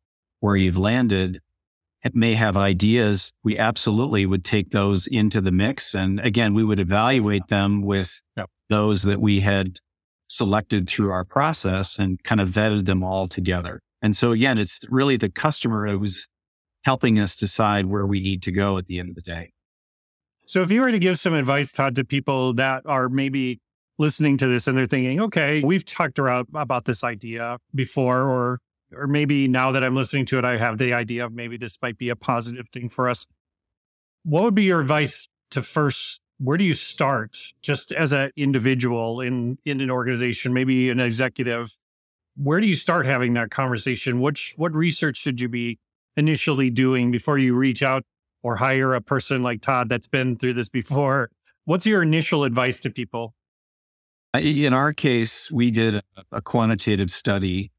where 0.40 0.57
you've 0.57 0.79
landed 0.79 1.40
may 2.14 2.35
have 2.35 2.57
ideas, 2.57 3.33
we 3.42 3.59
absolutely 3.59 4.24
would 4.24 4.44
take 4.44 4.70
those 4.70 5.07
into 5.07 5.40
the 5.40 5.51
mix. 5.51 5.94
And 5.94 6.20
again, 6.20 6.55
we 6.55 6.64
would 6.64 6.81
evaluate 6.81 7.48
them 7.48 7.83
with 7.83 8.22
Yep. 8.37 8.48
those 8.68 9.03
that 9.03 9.20
we 9.20 9.40
had 9.40 9.81
selected 10.29 10.88
through 10.88 11.11
our 11.11 11.24
process 11.24 11.98
and 11.98 12.22
kind 12.22 12.40
of 12.40 12.48
vetted 12.48 12.85
them 12.85 13.03
all 13.03 13.27
together. 13.27 13.81
And 14.01 14.16
so 14.16 14.33
again, 14.33 14.59
it's 14.59 14.81
really 14.88 15.16
the 15.16 15.29
customer 15.31 15.88
who's 15.88 16.29
helping 16.83 17.19
us 17.19 17.37
decide 17.37 17.87
where 17.87 18.07
we 18.07 18.21
need 18.21 18.43
to 18.43 18.53
go 18.53 18.79
at 18.79 18.87
the 18.87 18.99
end 18.99 19.09
of 19.09 19.14
the 19.14 19.23
day. 19.23 19.53
So 20.47 20.62
if 20.62 20.71
you 20.71 20.81
were 20.81 20.91
to 20.91 20.99
give 20.99 21.19
some 21.19 21.35
advice, 21.35 21.73
Todd, 21.73 21.95
to 21.97 22.05
people 22.05 22.55
that 22.55 22.83
are 22.87 23.09
maybe 23.09 23.61
listening 23.99 24.38
to 24.38 24.47
this 24.47 24.67
and 24.67 24.79
they're 24.79 24.87
thinking, 24.87 25.21
okay, 25.21 25.62
we've 25.62 25.85
talked 25.85 26.19
around 26.19 26.49
about 26.55 26.85
this 26.87 27.05
idea 27.05 27.59
before, 27.75 28.23
or 28.23 28.61
or 28.97 29.07
maybe 29.07 29.49
now 29.49 29.71
that 29.73 29.85
I'm 29.85 29.95
listening 29.95 30.25
to 30.27 30.38
it, 30.38 30.47
I 30.47 30.57
have 30.57 30.79
the 30.79 30.95
idea 30.95 31.27
of 31.27 31.33
maybe 31.33 31.59
this 31.59 31.77
might 31.83 31.99
be 31.99 32.09
a 32.09 32.17
positive 32.17 32.71
thing 32.71 32.88
for 32.88 33.09
us. 33.09 33.27
What 34.23 34.45
would 34.45 34.55
be 34.55 34.64
your 34.64 34.81
advice 34.81 35.29
to 35.51 35.61
first? 35.61 36.23
Where 36.38 36.57
do 36.57 36.64
you 36.64 36.73
start, 36.73 37.37
just 37.61 37.93
as 37.93 38.12
an 38.12 38.31
individual 38.37 39.21
in 39.21 39.59
in 39.64 39.81
an 39.81 39.91
organization, 39.91 40.55
maybe 40.55 40.88
an 40.88 41.01
executive? 41.01 41.77
Where 42.37 42.61
do 42.61 42.67
you 42.67 42.77
start 42.77 43.05
having 43.05 43.33
that 43.35 43.51
conversation? 43.51 44.21
Which 44.21 44.55
what 44.57 44.73
research 44.73 45.17
should 45.17 45.41
you 45.41 45.49
be 45.49 45.79
initially 46.23 46.69
doing 46.69 47.11
before 47.13 47.39
you 47.39 47.55
reach 47.55 47.83
out 47.83 48.03
or 48.43 48.57
hire 48.57 48.93
a 48.93 49.01
person 49.01 49.43
like 49.43 49.63
Todd 49.63 49.89
that's 49.89 50.09
been 50.09 50.37
through 50.37 50.55
this 50.55 50.69
before. 50.69 51.31
What's 51.65 51.87
your 51.87 52.03
initial 52.03 52.45
advice 52.45 52.81
to 52.81 52.91
people? 52.91 53.35
In 54.35 54.75
our 54.75 54.93
case, 54.93 55.51
we 55.51 55.71
did 55.71 56.03
a, 56.33 56.43
quantitative 56.43 57.11
study 57.11 57.71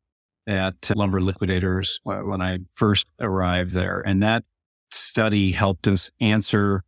at 0.48 0.90
Lumber 0.96 1.22
Liquidators 1.22 2.00
when 2.04 2.42
I 2.42 2.60
first 2.74 3.06
arrived 3.20 3.72
there. 3.74 4.02
And 4.06 4.24
that 4.24 4.46
study 4.90 5.52
helped 5.52 5.88
us 5.88 6.10
answer 6.20 6.84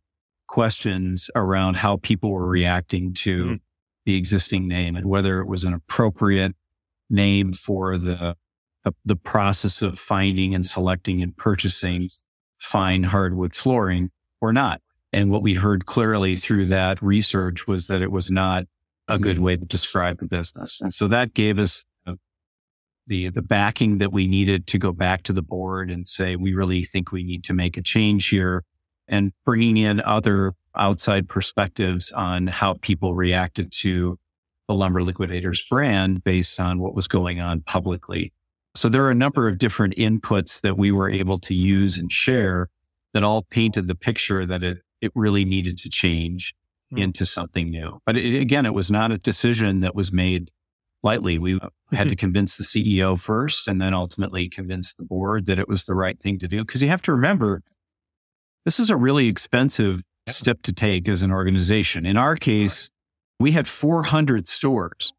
questions 0.48 1.30
around 1.36 1.76
how 1.76 1.98
people 1.98 2.30
were 2.30 2.48
reacting 2.48 3.14
to 3.14 3.44
Mhm. 3.44 3.60
the 4.04 4.16
existing 4.16 4.66
name 4.66 4.96
and 4.96 5.06
whether 5.06 5.40
it 5.40 5.46
was 5.46 5.64
an 5.64 5.72
appropriate 5.74 6.54
name 7.08 7.52
for 7.52 7.96
the, 7.98 8.36
the, 8.84 8.92
the 9.04 9.16
process 9.16 9.82
of 9.82 9.98
finding 9.98 10.54
and 10.54 10.66
selecting 10.66 11.22
and 11.22 11.36
purchasing 11.36 12.08
fine 12.58 13.04
hardwood 13.04 13.54
flooring 13.54 14.10
or 14.40 14.52
not. 14.52 14.80
And 15.12 15.30
what 15.30 15.42
we 15.42 15.54
heard 15.54 15.84
clearly 15.84 16.36
through 16.36 16.66
that 16.66 17.02
research 17.02 17.66
was 17.66 17.86
that 17.86 18.02
it 18.02 18.10
was 18.10 18.30
not 18.30 18.64
a 19.08 19.18
good 19.18 19.38
way 19.38 19.56
to 19.56 19.64
describe 19.64 20.18
the 20.18 20.26
business. 20.26 20.80
And 20.80 20.94
so 20.94 21.06
that 21.08 21.34
gave 21.34 21.58
us 21.58 21.84
uh, 22.06 22.14
the, 23.06 23.28
the 23.28 23.42
backing 23.42 23.98
that 23.98 24.12
we 24.12 24.26
needed 24.26 24.66
to 24.68 24.78
go 24.78 24.92
back 24.92 25.22
to 25.24 25.32
the 25.32 25.42
board 25.42 25.90
and 25.90 26.08
say, 26.08 26.36
we 26.36 26.54
really 26.54 26.84
think 26.84 27.12
we 27.12 27.24
need 27.24 27.44
to 27.44 27.52
make 27.52 27.76
a 27.76 27.82
change 27.82 28.28
here 28.28 28.64
and 29.06 29.32
bringing 29.44 29.76
in 29.76 30.00
other 30.00 30.54
outside 30.74 31.28
perspectives 31.28 32.10
on 32.12 32.46
how 32.46 32.74
people 32.80 33.14
reacted 33.14 33.70
to 33.72 34.18
the 34.68 34.74
Lumber 34.74 35.02
Liquidators 35.02 35.62
brand 35.68 36.24
based 36.24 36.58
on 36.58 36.78
what 36.78 36.94
was 36.94 37.08
going 37.08 37.40
on 37.40 37.60
publicly. 37.60 38.32
So 38.74 38.88
there 38.88 39.04
are 39.04 39.10
a 39.10 39.14
number 39.14 39.48
of 39.48 39.58
different 39.58 39.94
inputs 39.96 40.60
that 40.62 40.78
we 40.78 40.90
were 40.92 41.10
able 41.10 41.38
to 41.40 41.54
use 41.54 41.98
and 41.98 42.10
share 42.10 42.68
that 43.12 43.22
all 43.22 43.42
painted 43.42 43.86
the 43.86 43.94
picture 43.94 44.46
that 44.46 44.62
it, 44.62 44.78
it 45.00 45.12
really 45.14 45.44
needed 45.44 45.76
to 45.78 45.90
change 45.90 46.54
Hmm. 46.92 46.98
into 46.98 47.24
something 47.24 47.70
new. 47.70 48.00
But 48.04 48.16
it, 48.16 48.38
again, 48.38 48.66
it 48.66 48.74
was 48.74 48.90
not 48.90 49.10
a 49.10 49.18
decision 49.18 49.80
that 49.80 49.94
was 49.94 50.12
made 50.12 50.50
lightly. 51.02 51.38
We 51.38 51.58
had 51.90 52.08
to 52.10 52.16
convince 52.16 52.56
the 52.56 52.64
CEO 52.64 53.18
first 53.18 53.66
and 53.66 53.80
then 53.80 53.94
ultimately 53.94 54.48
convince 54.48 54.92
the 54.94 55.04
board 55.04 55.46
that 55.46 55.58
it 55.58 55.68
was 55.68 55.84
the 55.84 55.94
right 55.94 56.20
thing 56.20 56.38
to 56.40 56.48
do. 56.48 56.64
Cause 56.64 56.82
you 56.82 56.88
have 56.88 57.02
to 57.02 57.12
remember, 57.12 57.62
this 58.64 58.78
is 58.78 58.90
a 58.90 58.96
really 58.96 59.26
expensive 59.26 60.02
step 60.28 60.62
to 60.62 60.72
take 60.72 61.08
as 61.08 61.22
an 61.22 61.32
organization. 61.32 62.04
In 62.06 62.16
our 62.16 62.36
case, 62.36 62.90
we 63.40 63.52
had 63.52 63.66
400 63.66 64.46
stores 64.46 65.12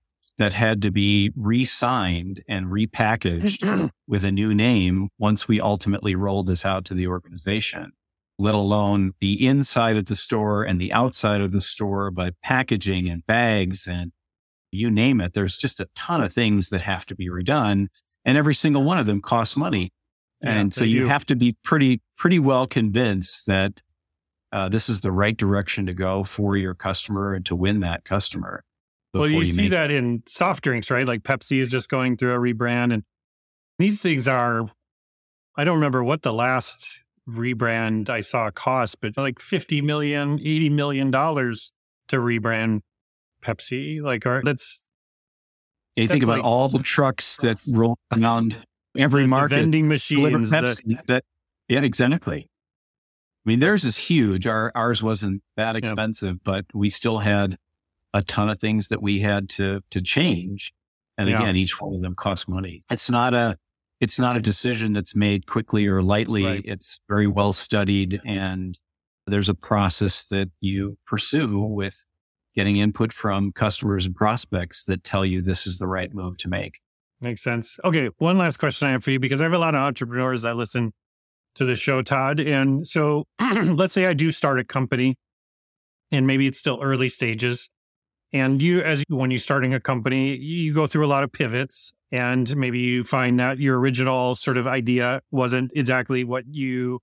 that 0.44 0.52
had 0.52 0.82
to 0.82 0.92
be 0.92 1.32
re-signed 1.38 2.44
and 2.50 2.66
repackaged 2.66 3.90
with 4.10 4.26
a 4.26 4.32
new 4.32 4.54
name 4.54 5.08
once 5.18 5.48
we 5.48 5.62
ultimately 5.62 6.16
rolled 6.16 6.48
this 6.48 6.66
out 6.66 6.84
to 6.84 6.94
the 6.94 7.08
organization, 7.08 7.94
let 8.38 8.54
alone 8.54 9.14
the 9.22 9.48
inside 9.48 9.96
of 9.96 10.08
the 10.08 10.18
store 10.18 10.62
and 10.66 10.82
the 10.82 10.92
outside 10.92 11.40
of 11.40 11.54
the 11.54 11.62
store, 11.62 12.12
but 12.12 12.34
packaging 12.44 13.08
and 13.08 13.26
bags 13.26 13.88
and 13.88 14.12
you 14.70 14.92
name 14.92 15.22
it. 15.22 15.32
There's 15.32 15.56
just 15.56 15.80
a 15.80 15.88
ton 15.96 16.22
of 16.22 16.34
things 16.34 16.68
that 16.72 16.82
have 16.82 17.06
to 17.06 17.16
be 17.16 17.30
redone 17.30 17.88
and 18.26 18.38
every 18.38 18.54
single 18.54 18.84
one 18.84 18.98
of 18.98 19.06
them 19.06 19.22
costs 19.22 19.56
money. 19.56 19.94
Yeah, 20.42 20.60
and 20.60 20.74
so 20.74 20.84
you 20.84 21.04
do. 21.04 21.08
have 21.08 21.26
to 21.28 21.38
be 21.38 21.56
pretty, 21.64 22.02
pretty 22.18 22.40
well 22.40 22.68
convinced 22.68 23.48
that 23.48 23.82
uh, 24.52 24.68
this 24.68 24.90
is 24.90 25.00
the 25.00 25.14
right 25.14 25.38
direction 25.38 25.86
to 25.86 25.94
go 25.94 26.26
for 26.26 26.58
your 26.58 26.74
customer 26.74 27.34
and 27.34 27.46
to 27.46 27.56
win 27.56 27.80
that 27.80 28.04
customer. 28.04 28.66
Well, 29.14 29.28
you, 29.28 29.40
before 29.40 29.46
see 29.54 29.62
make- 29.64 29.72
that 29.72 29.92
in 29.92 30.24
soft 30.26 30.64
drinks, 30.64 30.90
right? 30.90 31.06
Like 31.08 31.24
Pepsi 31.24 31.60
is 31.60 31.70
just 31.70 31.90
going 31.90 32.18
through 32.18 32.34
a 32.34 32.38
rebrand, 32.38 32.94
and 32.94 33.04
these 33.80 34.00
things 34.02 34.28
are. 34.28 34.70
I 35.56 35.64
don't 35.64 35.76
remember 35.76 36.04
what 36.04 36.24
the 36.24 36.34
last 36.34 37.00
rebrand 37.30 38.10
I 38.10 38.22
saw 38.22 38.50
cost, 38.50 39.00
but 39.02 39.16
like 39.16 39.40
50 39.40 39.82
million, 39.82 40.40
80 40.40 40.70
million 40.70 41.12
dollars 41.12 41.74
to 42.08 42.18
rebrand 42.18 42.82
Pepsi. 43.44 44.02
Like, 44.02 44.26
or 44.26 44.42
that's 44.44 44.84
You 45.96 46.08
think 46.08 46.24
about 46.24 46.38
like- 46.40 46.46
all 46.46 46.70
the 46.70 46.80
trucks 46.80 47.38
that 47.38 47.62
roll 47.72 48.00
around 48.12 48.58
every 48.98 49.22
the 49.24 49.28
market. 49.28 49.56
vending 49.58 49.84
deliver 49.90 50.40
machines. 50.40 50.50
the- 50.50 50.58
Pepsi. 50.58 51.06
that, 51.06 51.24
yeah, 51.68 51.82
exactly. 51.82 52.50
I 53.46 53.50
mean, 53.50 53.60
theirs 53.60 53.84
is 53.86 53.98
huge. 53.98 54.48
Our 54.48 54.72
ours 54.74 55.04
wasn't 55.04 55.44
that 55.56 55.76
expensive, 55.76 56.44
but 56.44 56.66
we 56.74 56.90
still 56.90 57.20
had 57.20 57.58
a 58.14 58.22
ton 58.24 58.50
of 58.50 58.60
things 58.60 58.88
that 58.90 59.02
we 59.02 59.20
had 59.22 59.50
to 59.50 59.82
to 59.92 60.02
change. 60.02 60.74
And 61.18 61.30
Yeah. 61.30 61.40
again, 61.42 61.56
each 61.56 61.80
one 61.80 61.94
of 61.96 62.02
them 62.02 62.16
costs 62.16 62.48
money. 62.48 62.84
It's 62.90 63.10
not 63.10 63.34
a 63.34 63.58
it's 64.00 64.20
not 64.20 64.36
a 64.36 64.42
decision 64.42 64.92
that's 64.92 65.16
made 65.16 65.46
quickly 65.48 65.88
or 65.88 66.02
lightly. 66.02 66.46
Right. 66.46 66.62
It's 66.66 67.00
very 67.08 67.28
well 67.28 67.54
studied 67.54 68.20
and 68.26 68.78
there's 69.28 69.48
a 69.48 69.54
process 69.54 70.26
that 70.26 70.50
you 70.60 70.98
pursue 71.06 71.60
with 71.62 72.06
getting 72.54 72.78
input 72.78 73.14
from 73.14 73.52
customers 73.54 74.06
and 74.06 74.14
prospects 74.16 74.84
that 74.86 75.04
tell 75.04 75.26
you 75.26 75.42
this 75.42 75.66
is 75.66 75.80
the 75.80 75.88
right 75.88 76.14
move 76.14 76.38
to 76.38 76.50
make. 76.50 76.82
Makes 77.22 77.42
sense. 77.42 77.80
Okay, 77.86 78.10
one 78.18 78.38
last 78.38 78.58
question 78.58 78.88
I 78.90 78.92
have 78.92 79.04
for 79.04 79.12
you 79.12 79.20
because 79.20 79.40
I 79.40 79.46
have 79.46 79.54
a 79.54 79.58
lot 79.58 79.76
of 79.76 79.80
entrepreneurs 79.82 80.42
that 80.42 80.58
listen 80.58 80.92
to 81.56 81.64
the 81.66 81.76
show, 81.76 82.02
Todd. 82.02 82.42
And 82.42 82.86
so 82.86 83.26
let's 83.40 83.94
say 83.94 84.06
I 84.06 84.14
do 84.14 84.30
start 84.32 84.60
a 84.60 84.64
company 84.66 85.16
and 86.12 86.28
maybe 86.28 86.46
it's 86.48 86.60
still 86.60 86.80
early 86.82 87.08
stages. 87.10 87.70
And 88.34 88.62
you, 88.62 88.82
as 88.82 89.04
when 89.10 89.30
you're 89.30 89.40
starting 89.40 89.76
a 89.76 89.80
company, 89.80 90.36
you 90.36 90.74
go 90.74 90.88
through 90.88 91.06
a 91.06 91.08
lot 91.08 91.24
of 91.24 91.32
pivots 91.32 91.94
and 92.12 92.56
maybe 92.58 92.80
you 92.80 93.04
find 93.04 93.40
that 93.40 93.60
your 93.60 93.80
original 93.80 94.34
sort 94.34 94.58
of 94.58 94.66
idea 94.66 95.22
wasn't 95.32 95.72
exactly 95.76 96.24
what 96.24 96.46
you 96.48 97.00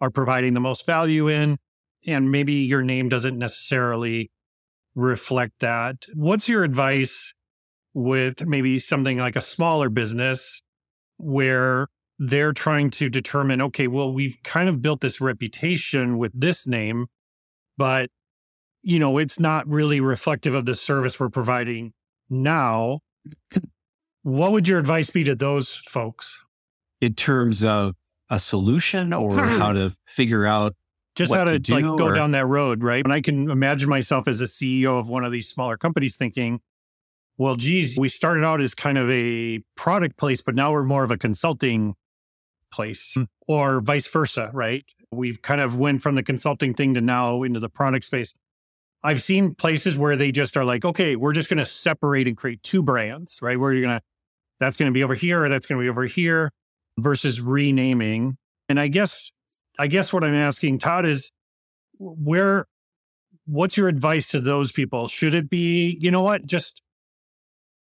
are 0.00 0.10
providing 0.10 0.54
the 0.54 0.60
most 0.60 0.84
value 0.84 1.28
in. 1.28 1.58
And 2.04 2.32
maybe 2.32 2.54
your 2.54 2.82
name 2.82 3.08
doesn't 3.08 3.38
necessarily 3.38 4.32
reflect 4.96 5.60
that. 5.60 6.06
What's 6.14 6.48
your 6.48 6.64
advice 6.64 7.32
with 7.94 8.44
maybe 8.46 8.80
something 8.80 9.18
like 9.18 9.36
a 9.36 9.40
smaller 9.40 9.88
business 9.88 10.62
where 11.16 11.86
they're 12.18 12.52
trying 12.52 12.90
to 12.90 13.08
determine, 13.08 13.60
okay, 13.60 13.86
well, 13.86 14.12
we've 14.12 14.36
kind 14.42 14.68
of 14.68 14.82
built 14.82 15.00
this 15.00 15.20
reputation 15.20 16.18
with 16.18 16.32
this 16.34 16.66
name, 16.66 17.06
but 17.76 18.10
you 18.82 18.98
know, 18.98 19.18
it's 19.18 19.38
not 19.40 19.66
really 19.68 20.00
reflective 20.00 20.54
of 20.54 20.64
the 20.66 20.74
service 20.74 21.18
we're 21.20 21.28
providing 21.28 21.92
now. 22.28 23.00
What 24.22 24.52
would 24.52 24.68
your 24.68 24.78
advice 24.78 25.10
be 25.10 25.24
to 25.24 25.34
those 25.34 25.76
folks? 25.76 26.44
in 27.00 27.14
terms 27.14 27.64
of 27.64 27.96
a 28.30 28.38
solution 28.38 29.12
or 29.12 29.34
how 29.58 29.72
to 29.72 29.92
figure 30.06 30.46
out 30.46 30.72
Just 31.16 31.34
how 31.34 31.42
to, 31.42 31.58
to 31.58 31.74
like 31.74 31.82
go 31.82 32.04
or- 32.10 32.14
down 32.14 32.30
that 32.30 32.46
road, 32.46 32.84
right? 32.84 33.02
And 33.02 33.12
I 33.12 33.20
can 33.20 33.50
imagine 33.50 33.88
myself 33.90 34.28
as 34.28 34.40
a 34.40 34.44
CEO 34.44 35.00
of 35.00 35.08
one 35.08 35.24
of 35.24 35.32
these 35.32 35.48
smaller 35.48 35.76
companies 35.76 36.14
thinking, 36.16 36.60
well, 37.38 37.56
geez, 37.56 37.98
we 37.98 38.08
started 38.08 38.44
out 38.44 38.60
as 38.60 38.72
kind 38.76 38.98
of 38.98 39.10
a 39.10 39.64
product 39.74 40.16
place, 40.16 40.40
but 40.40 40.54
now 40.54 40.70
we're 40.72 40.84
more 40.84 41.02
of 41.02 41.10
a 41.10 41.18
consulting 41.18 41.94
place 42.70 43.14
Hmm. 43.14 43.24
or 43.48 43.80
vice 43.80 44.06
versa, 44.06 44.50
right? 44.52 44.84
We've 45.10 45.42
kind 45.42 45.60
of 45.60 45.76
went 45.80 46.02
from 46.02 46.14
the 46.14 46.22
consulting 46.22 46.72
thing 46.72 46.94
to 46.94 47.00
now 47.00 47.42
into 47.42 47.58
the 47.58 47.68
product 47.68 48.04
space. 48.04 48.32
I've 49.04 49.22
seen 49.22 49.54
places 49.54 49.98
where 49.98 50.16
they 50.16 50.30
just 50.30 50.56
are 50.56 50.64
like, 50.64 50.84
okay, 50.84 51.16
we're 51.16 51.32
just 51.32 51.48
going 51.48 51.58
to 51.58 51.66
separate 51.66 52.28
and 52.28 52.36
create 52.36 52.62
two 52.62 52.82
brands, 52.82 53.40
right? 53.42 53.58
Where 53.58 53.72
you're 53.72 53.82
going 53.82 53.98
to, 53.98 54.04
that's 54.60 54.76
going 54.76 54.90
to 54.90 54.94
be 54.94 55.02
over 55.02 55.14
here 55.14 55.44
or 55.44 55.48
that's 55.48 55.66
going 55.66 55.80
to 55.80 55.84
be 55.84 55.88
over 55.88 56.04
here 56.04 56.52
versus 56.98 57.40
renaming. 57.40 58.36
And 58.68 58.78
I 58.78 58.88
guess, 58.88 59.32
I 59.78 59.88
guess 59.88 60.12
what 60.12 60.22
I'm 60.22 60.34
asking 60.34 60.78
Todd 60.78 61.04
is 61.04 61.32
where, 61.98 62.66
what's 63.46 63.76
your 63.76 63.88
advice 63.88 64.28
to 64.28 64.40
those 64.40 64.70
people? 64.70 65.08
Should 65.08 65.34
it 65.34 65.50
be, 65.50 65.98
you 66.00 66.10
know 66.10 66.22
what, 66.22 66.46
just 66.46 66.80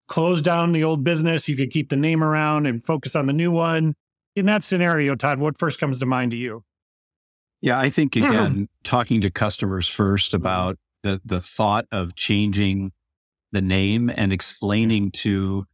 close 0.08 0.42
down 0.42 0.72
the 0.72 0.84
old 0.84 1.04
business? 1.04 1.48
You 1.48 1.56
could 1.56 1.70
keep 1.70 1.90
the 1.90 1.96
name 1.96 2.24
around 2.24 2.66
and 2.66 2.84
focus 2.84 3.16
on 3.16 3.28
the 3.28 3.34
new 3.34 3.52
one. 3.52 3.94
In 4.36 4.48
that 4.48 4.64
scenario, 4.64 5.16
Todd, 5.16 5.40
what 5.40 5.58
first 5.58 5.80
comes 5.80 6.00
to 6.00 6.06
mind 6.08 6.32
to 6.32 6.38
you? 6.38 6.64
Yeah, 7.62 7.80
I 7.80 7.90
think 7.92 8.16
hmm. 8.16 8.24
again, 8.24 8.70
talking 8.84 9.22
to 9.22 9.30
customers 9.30 9.88
first 9.88 10.34
about 10.34 10.80
the 11.04 11.22
the 11.26 11.42
thought 11.42 11.86
of 11.92 12.16
changing 12.16 12.92
the 13.52 13.62
name 13.62 14.10
and 14.16 14.32
explaining 14.32 15.12
to 15.12 15.66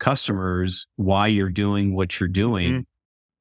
customers 0.00 0.86
why 0.96 1.26
you're 1.26 1.50
doing 1.50 1.94
what 1.94 2.20
you're 2.20 2.28
doing 2.28 2.86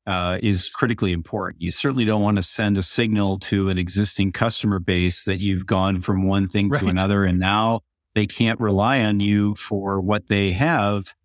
uh, 0.08 0.38
is 0.44 0.70
critically 0.70 1.12
important. 1.12 1.62
You 1.62 1.72
certainly 1.72 2.06
don't 2.06 2.22
want 2.22 2.38
to 2.38 2.44
send 2.44 2.78
a 2.78 2.84
signal 2.84 3.40
to 3.40 3.70
an 3.70 3.78
existing 3.78 4.32
customer 4.32 4.80
base 4.80 5.24
that 5.26 5.38
you've 5.40 5.66
gone 5.66 6.02
from 6.02 6.28
one 6.28 6.48
thing 6.48 6.70
Right. 6.70 6.80
to 6.82 6.88
another, 6.88 7.24
and 7.24 7.40
now 7.40 7.82
they 8.14 8.26
can't 8.28 8.60
rely 8.60 9.02
on 9.02 9.20
you 9.20 9.56
for 9.56 10.00
what 10.00 10.28
they 10.28 10.52
have 10.52 11.16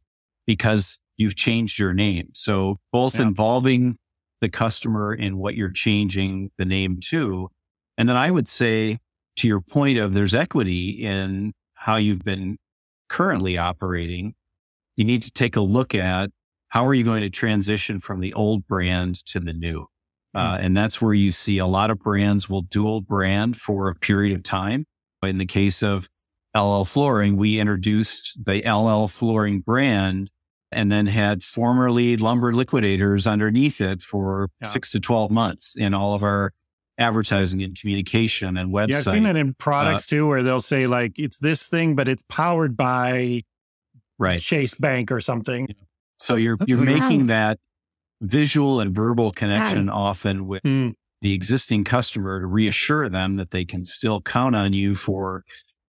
because 0.47 0.99
you've 1.17 1.37
changed 1.37 1.79
your 1.79 1.93
name. 1.93 2.31
So 2.35 2.79
both 2.93 3.17
Yeah. 3.17 3.23
involving 3.27 3.97
the 4.41 4.49
customer 4.49 5.13
in 5.15 5.37
what 5.37 5.55
you're 5.55 5.71
changing 5.71 6.51
the 6.57 6.65
name 6.65 6.99
to. 7.11 7.51
And 7.99 8.09
then 8.09 8.17
I 8.17 8.31
would 8.31 8.49
say 8.49 8.99
to 9.37 9.49
your 9.49 9.61
point 9.61 9.99
of 9.99 10.15
there's 10.15 10.35
equity 10.35 10.91
in 10.91 11.53
how 11.75 11.97
you've 11.97 12.25
been 12.25 12.57
currently 13.09 13.57
operating. 13.59 14.35
You 14.97 15.05
need 15.05 15.23
to 15.23 15.31
take 15.31 15.57
a 15.57 15.61
look 15.61 15.95
at 15.95 16.31
how 16.69 16.87
are 16.87 16.95
you 16.95 17.05
going 17.05 17.23
to 17.23 17.31
transition 17.31 17.99
from 17.99 18.21
the 18.21 18.33
old 18.35 18.67
brand 18.67 19.25
to 19.27 19.41
the 19.41 19.53
new? 19.53 19.87
Uh, 20.33 20.59
and 20.61 20.77
that's 20.77 21.03
where 21.03 21.15
you 21.15 21.33
see 21.33 21.59
a 21.59 21.67
lot 21.67 21.91
of 21.91 21.99
brands 21.99 22.49
will 22.49 22.63
dual 22.63 23.01
brand 23.01 23.57
for 23.57 23.89
a 23.89 23.95
period 23.97 24.37
of 24.37 24.43
time. 24.45 24.85
But 25.21 25.31
in 25.31 25.39
the 25.39 25.47
case 25.47 25.83
of 25.83 26.09
LL 26.57 26.85
Flooring, 26.85 27.37
we 27.37 27.59
introduced 27.59 28.39
the 28.45 28.63
LL 28.65 29.09
Flooring 29.09 29.61
brand 29.61 30.31
and 30.71 30.93
then 30.93 31.09
had 31.09 31.43
formerly 31.43 32.17
lumber 32.17 32.53
liquidators 32.53 33.27
underneath 33.27 33.81
it 33.81 34.03
for 34.03 34.49
Yeah. 34.63 34.69
six 34.69 34.93
to 34.93 35.01
12 35.01 35.33
months 35.33 35.75
in 35.77 35.95
all 35.95 36.15
of 36.15 36.23
our 36.23 36.53
advertising 37.01 37.63
and 37.63 37.79
communication 37.79 38.57
and 38.57 38.73
website. 38.73 38.89
Yeah, 38.91 38.97
I've 38.99 39.05
seen 39.05 39.23
that 39.25 39.37
in 39.37 39.55
products 39.55 40.07
too, 40.07 40.29
where 40.29 40.43
they'll 40.43 40.61
say 40.61 40.87
like 40.87 41.19
it's 41.19 41.39
this 41.39 41.67
thing, 41.67 41.97
but 41.97 42.07
it's 42.07 42.23
powered 42.29 42.77
by 42.77 43.43
right. 44.19 44.41
Chase 44.41 44.75
Bank 44.75 45.11
or 45.11 45.21
something. 45.21 45.67
So 46.19 46.37
you're, 46.37 46.59
you're 46.67 46.79
making 46.79 47.27
that 47.29 47.59
visual 48.21 48.81
and 48.81 48.95
verbal 48.95 49.31
connection 49.33 49.89
often 49.89 50.47
with 50.47 50.61
Hmm. 50.63 50.91
the 51.23 51.33
existing 51.33 51.85
customer 51.85 52.41
to 52.41 52.47
reassure 52.47 53.09
them 53.09 53.37
that 53.37 53.51
they 53.51 53.65
can 53.65 53.83
still 53.85 54.21
count 54.21 54.55
on 54.55 54.75
you 54.75 54.95
for 54.95 55.43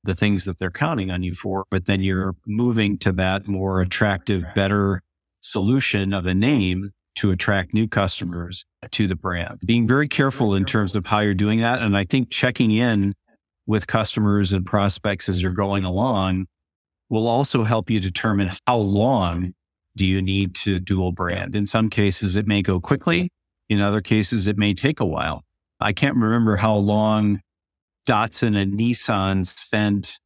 the 0.03 0.15
things 0.15 0.45
that 0.45 0.57
they're 0.57 0.71
counting 0.71 1.11
on 1.11 1.21
you 1.23 1.33
for. 1.35 1.65
But 1.69 1.85
then 1.85 2.01
you're 2.01 2.35
moving 2.47 2.97
to 2.99 3.11
that 3.13 3.47
more 3.47 3.81
attractive, 3.81 4.45
better 4.55 5.01
solution 5.41 6.13
of 6.13 6.25
a 6.25 6.33
name 6.33 6.91
to 7.15 7.31
attract 7.31 7.73
new 7.73 7.87
customers 7.87 8.65
to 8.91 9.07
the 9.07 9.15
brand. 9.15 9.61
Being 9.65 9.87
very 9.87 10.07
careful 10.07 10.53
in 10.55 10.65
terms 10.65 10.95
of 10.95 11.07
how 11.07 11.19
you're 11.19 11.33
doing 11.33 11.59
that. 11.59 11.81
And 11.81 11.95
I 11.95 12.03
think 12.03 12.29
checking 12.29 12.71
in 12.71 13.13
with 13.65 13.87
customers 13.87 14.53
and 14.53 14.65
prospects 14.65 15.29
as 15.29 15.41
you're 15.41 15.51
going 15.51 15.83
along 15.83 16.47
will 17.09 17.27
also 17.27 17.63
help 17.63 17.89
you 17.89 17.99
determine 17.99 18.49
how 18.65 18.77
long 18.77 19.53
do 19.95 20.05
you 20.05 20.21
need 20.21 20.55
to 20.55 20.79
dual 20.79 21.11
brand. 21.11 21.55
In 21.55 21.65
some 21.65 21.89
cases, 21.89 22.35
it 22.35 22.47
may 22.47 22.61
go 22.61 22.79
quickly. 22.79 23.29
In 23.69 23.81
other 23.81 24.01
cases, 24.01 24.47
it 24.47 24.57
may 24.57 24.73
take 24.73 24.99
a 24.99 25.05
while. 25.05 25.43
I 25.79 25.93
can't 25.93 26.15
remember 26.15 26.57
how 26.57 26.75
long 26.75 27.41
Datsun 28.07 28.55
and 28.55 28.79
Nissan 28.79 29.45
spent 29.45 30.19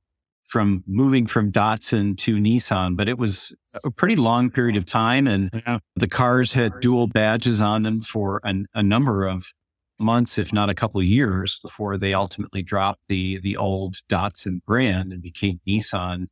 from 0.46 0.84
moving 0.86 1.26
from 1.26 1.52
Datsun 1.52 2.18
to 2.18 2.36
Nissan, 2.36 2.96
but 2.96 3.10
it 3.10 3.18
was 3.18 3.56
a 3.84 3.92
pretty 3.92 4.16
long 4.16 4.50
period 4.50 4.78
of 4.78 4.86
time. 4.86 5.28
And 5.28 5.50
Yeah. 5.54 5.80
the 5.96 6.08
cars 6.08 6.54
had 6.54 6.80
dual 6.80 7.08
badges 7.08 7.62
on 7.62 7.82
them 7.84 8.02
for 8.02 8.40
an, 8.44 8.68
a 8.74 8.84
number 8.84 9.26
of 9.26 9.54
months, 10.00 10.38
if 10.38 10.52
not 10.54 10.70
a 10.70 10.74
couple 10.74 11.00
of 11.00 11.08
years, 11.08 11.60
before 11.62 11.98
they 11.98 12.14
ultimately 12.14 12.62
dropped 12.62 13.02
the 13.10 13.40
the 13.40 13.56
old 13.58 13.96
Datsun 14.10 14.64
brand 14.66 15.12
and 15.14 15.22
became 15.22 15.60
Nissan 15.68 16.28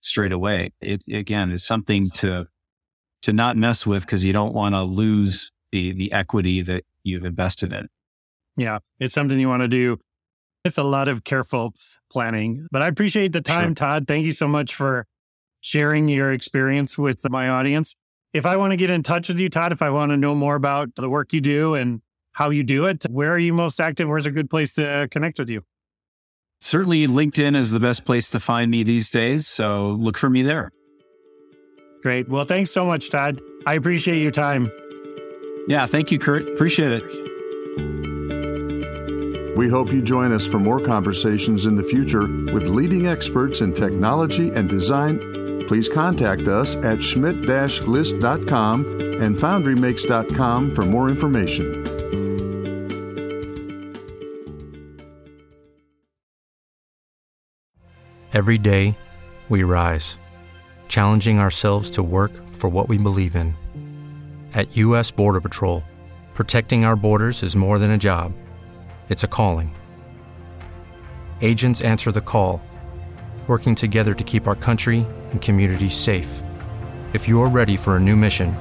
straight 0.00 0.32
away. 0.32 0.70
It 0.80 1.02
again 1.10 1.50
is 1.50 1.64
something 1.64 2.08
to 2.14 2.46
to 3.22 3.32
not 3.32 3.56
mess 3.56 3.86
with 3.86 4.02
because 4.06 4.24
you 4.24 4.32
don't 4.32 4.54
want 4.54 4.74
to 4.74 4.82
lose 4.82 5.50
the 5.72 5.92
the 5.92 6.12
equity 6.12 6.60
that 6.62 6.84
you've 7.04 7.24
invested 7.24 7.72
in. 7.72 7.88
Yeah, 8.56 8.78
it's 9.00 9.14
something 9.14 9.38
you 9.38 9.48
want 9.48 9.62
to 9.62 9.68
do 9.68 9.98
with 10.64 10.78
a 10.78 10.82
lot 10.84 11.08
of 11.08 11.24
careful 11.24 11.74
planning. 12.10 12.66
But 12.70 12.82
I 12.82 12.86
appreciate 12.88 13.32
the 13.32 13.40
time, 13.40 13.68
Sure. 13.68 13.74
Todd. 13.74 14.06
Thank 14.06 14.26
you 14.26 14.32
so 14.32 14.46
much 14.48 14.74
for 14.74 15.06
sharing 15.66 16.08
your 16.08 16.32
experience 16.32 16.96
with 16.96 17.28
my 17.28 17.48
audience. 17.48 17.96
If 18.32 18.46
I 18.46 18.56
want 18.56 18.70
to 18.70 18.76
get 18.76 18.88
in 18.88 19.02
touch 19.02 19.28
with 19.28 19.40
you, 19.40 19.48
Todd, 19.48 19.72
if 19.72 19.82
I 19.82 19.90
want 19.90 20.12
to 20.12 20.16
know 20.16 20.32
more 20.32 20.54
about 20.54 20.94
the 20.94 21.08
work 21.08 21.32
you 21.32 21.40
do 21.40 21.74
and 21.74 22.02
how 22.32 22.50
you 22.50 22.62
do 22.62 22.84
it, 22.84 23.02
where 23.10 23.32
are 23.32 23.38
you 23.38 23.52
most 23.52 23.80
active? 23.80 24.08
Where's 24.08 24.26
a 24.26 24.30
good 24.30 24.48
place 24.48 24.74
to 24.74 25.08
connect 25.10 25.40
with 25.40 25.50
you? 25.50 25.62
Certainly, 26.60 27.08
LinkedIn 27.08 27.56
is 27.56 27.72
the 27.72 27.80
best 27.80 28.04
place 28.04 28.30
to 28.30 28.38
find 28.38 28.70
me 28.70 28.84
these 28.84 29.10
days. 29.10 29.48
So 29.48 29.88
look 29.98 30.16
for 30.16 30.30
me 30.30 30.42
there. 30.42 30.70
Great. 32.00 32.28
Well, 32.28 32.44
thanks 32.44 32.70
so 32.70 32.84
much, 32.84 33.10
Todd. 33.10 33.40
I 33.66 33.74
appreciate 33.74 34.22
your 34.22 34.30
time. 34.30 34.70
Yeah, 35.66 35.86
thank 35.86 36.12
you, 36.12 36.20
Kurt. 36.20 36.48
Appreciate 36.48 37.02
it. 37.02 37.02
We 39.56 39.68
hope 39.68 39.90
you 39.90 40.00
join 40.00 40.30
us 40.30 40.46
for 40.46 40.60
more 40.60 40.78
conversations 40.78 41.66
in 41.66 41.74
the 41.74 41.82
future 41.82 42.28
with 42.52 42.68
leading 42.68 43.08
experts 43.08 43.62
in 43.62 43.74
technology 43.74 44.50
and 44.50 44.68
design. 44.68 45.35
Please 45.66 45.88
contact 45.88 46.46
us 46.46 46.76
at 46.76 47.02
schmidt-list.com 47.02 48.84
and 49.20 49.36
foundrymakes.com 49.36 50.74
for 50.74 50.82
more 50.82 51.08
information. 51.08 51.82
Every 58.32 58.58
day, 58.58 58.98
we 59.48 59.62
rise, 59.62 60.18
challenging 60.88 61.38
ourselves 61.38 61.90
to 61.92 62.02
work 62.02 62.32
for 62.50 62.68
what 62.68 62.88
we 62.88 62.98
believe 62.98 63.34
in. 63.34 63.54
At 64.52 64.76
U.S. 64.76 65.10
Border 65.10 65.40
Patrol, 65.40 65.82
protecting 66.34 66.84
our 66.84 66.96
borders 66.96 67.42
is 67.42 67.56
more 67.56 67.78
than 67.78 67.92
a 67.92 67.98
job, 67.98 68.34
it's 69.08 69.22
a 69.22 69.28
calling. 69.28 69.74
Agents 71.40 71.80
answer 71.80 72.12
the 72.12 72.20
call, 72.20 72.60
working 73.46 73.74
together 73.74 74.12
to 74.14 74.24
keep 74.24 74.46
our 74.46 74.54
country 74.54 75.06
and 75.30 75.40
communities 75.40 75.94
safe. 75.94 76.42
If 77.12 77.28
you're 77.28 77.48
ready 77.48 77.76
for 77.76 77.94
a 77.94 78.00
new 78.00 78.16
mission, 78.16 78.56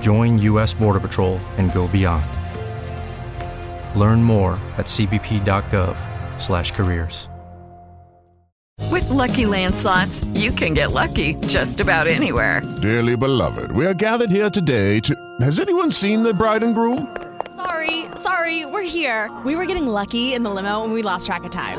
join 0.00 0.40
U.S. 0.40 0.74
Border 0.74 0.98
Patrol 0.98 1.38
and 1.56 1.72
go 1.72 1.86
beyond. 1.86 2.26
Learn 3.94 4.24
more 4.24 4.58
at 4.76 4.86
cbp.gov/careers. 4.86 7.28
With 8.90 9.08
Lucky 9.10 9.46
Land 9.46 9.74
slots, 9.74 10.24
you 10.34 10.52
can 10.52 10.74
get 10.74 10.92
lucky 10.92 11.34
just 11.46 11.80
about 11.80 12.06
anywhere. 12.06 12.62
Dearly 12.82 13.16
beloved, 13.16 13.72
we 13.72 13.86
are 13.86 13.94
gathered 13.94 14.30
here 14.30 14.50
today 14.50 15.00
to. 15.00 15.14
Has 15.40 15.58
anyone 15.60 15.90
seen 15.90 16.22
the 16.22 16.34
bride 16.34 16.62
and 16.62 16.74
groom? 16.74 17.16
Sorry, 17.56 18.04
sorry, 18.16 18.66
we're 18.66 18.82
here. 18.82 19.30
We 19.44 19.56
were 19.56 19.66
getting 19.66 19.86
lucky 19.86 20.34
in 20.34 20.42
the 20.42 20.50
limo 20.50 20.84
and 20.84 20.92
we 20.92 21.02
lost 21.02 21.26
track 21.26 21.44
of 21.44 21.50
time. 21.50 21.78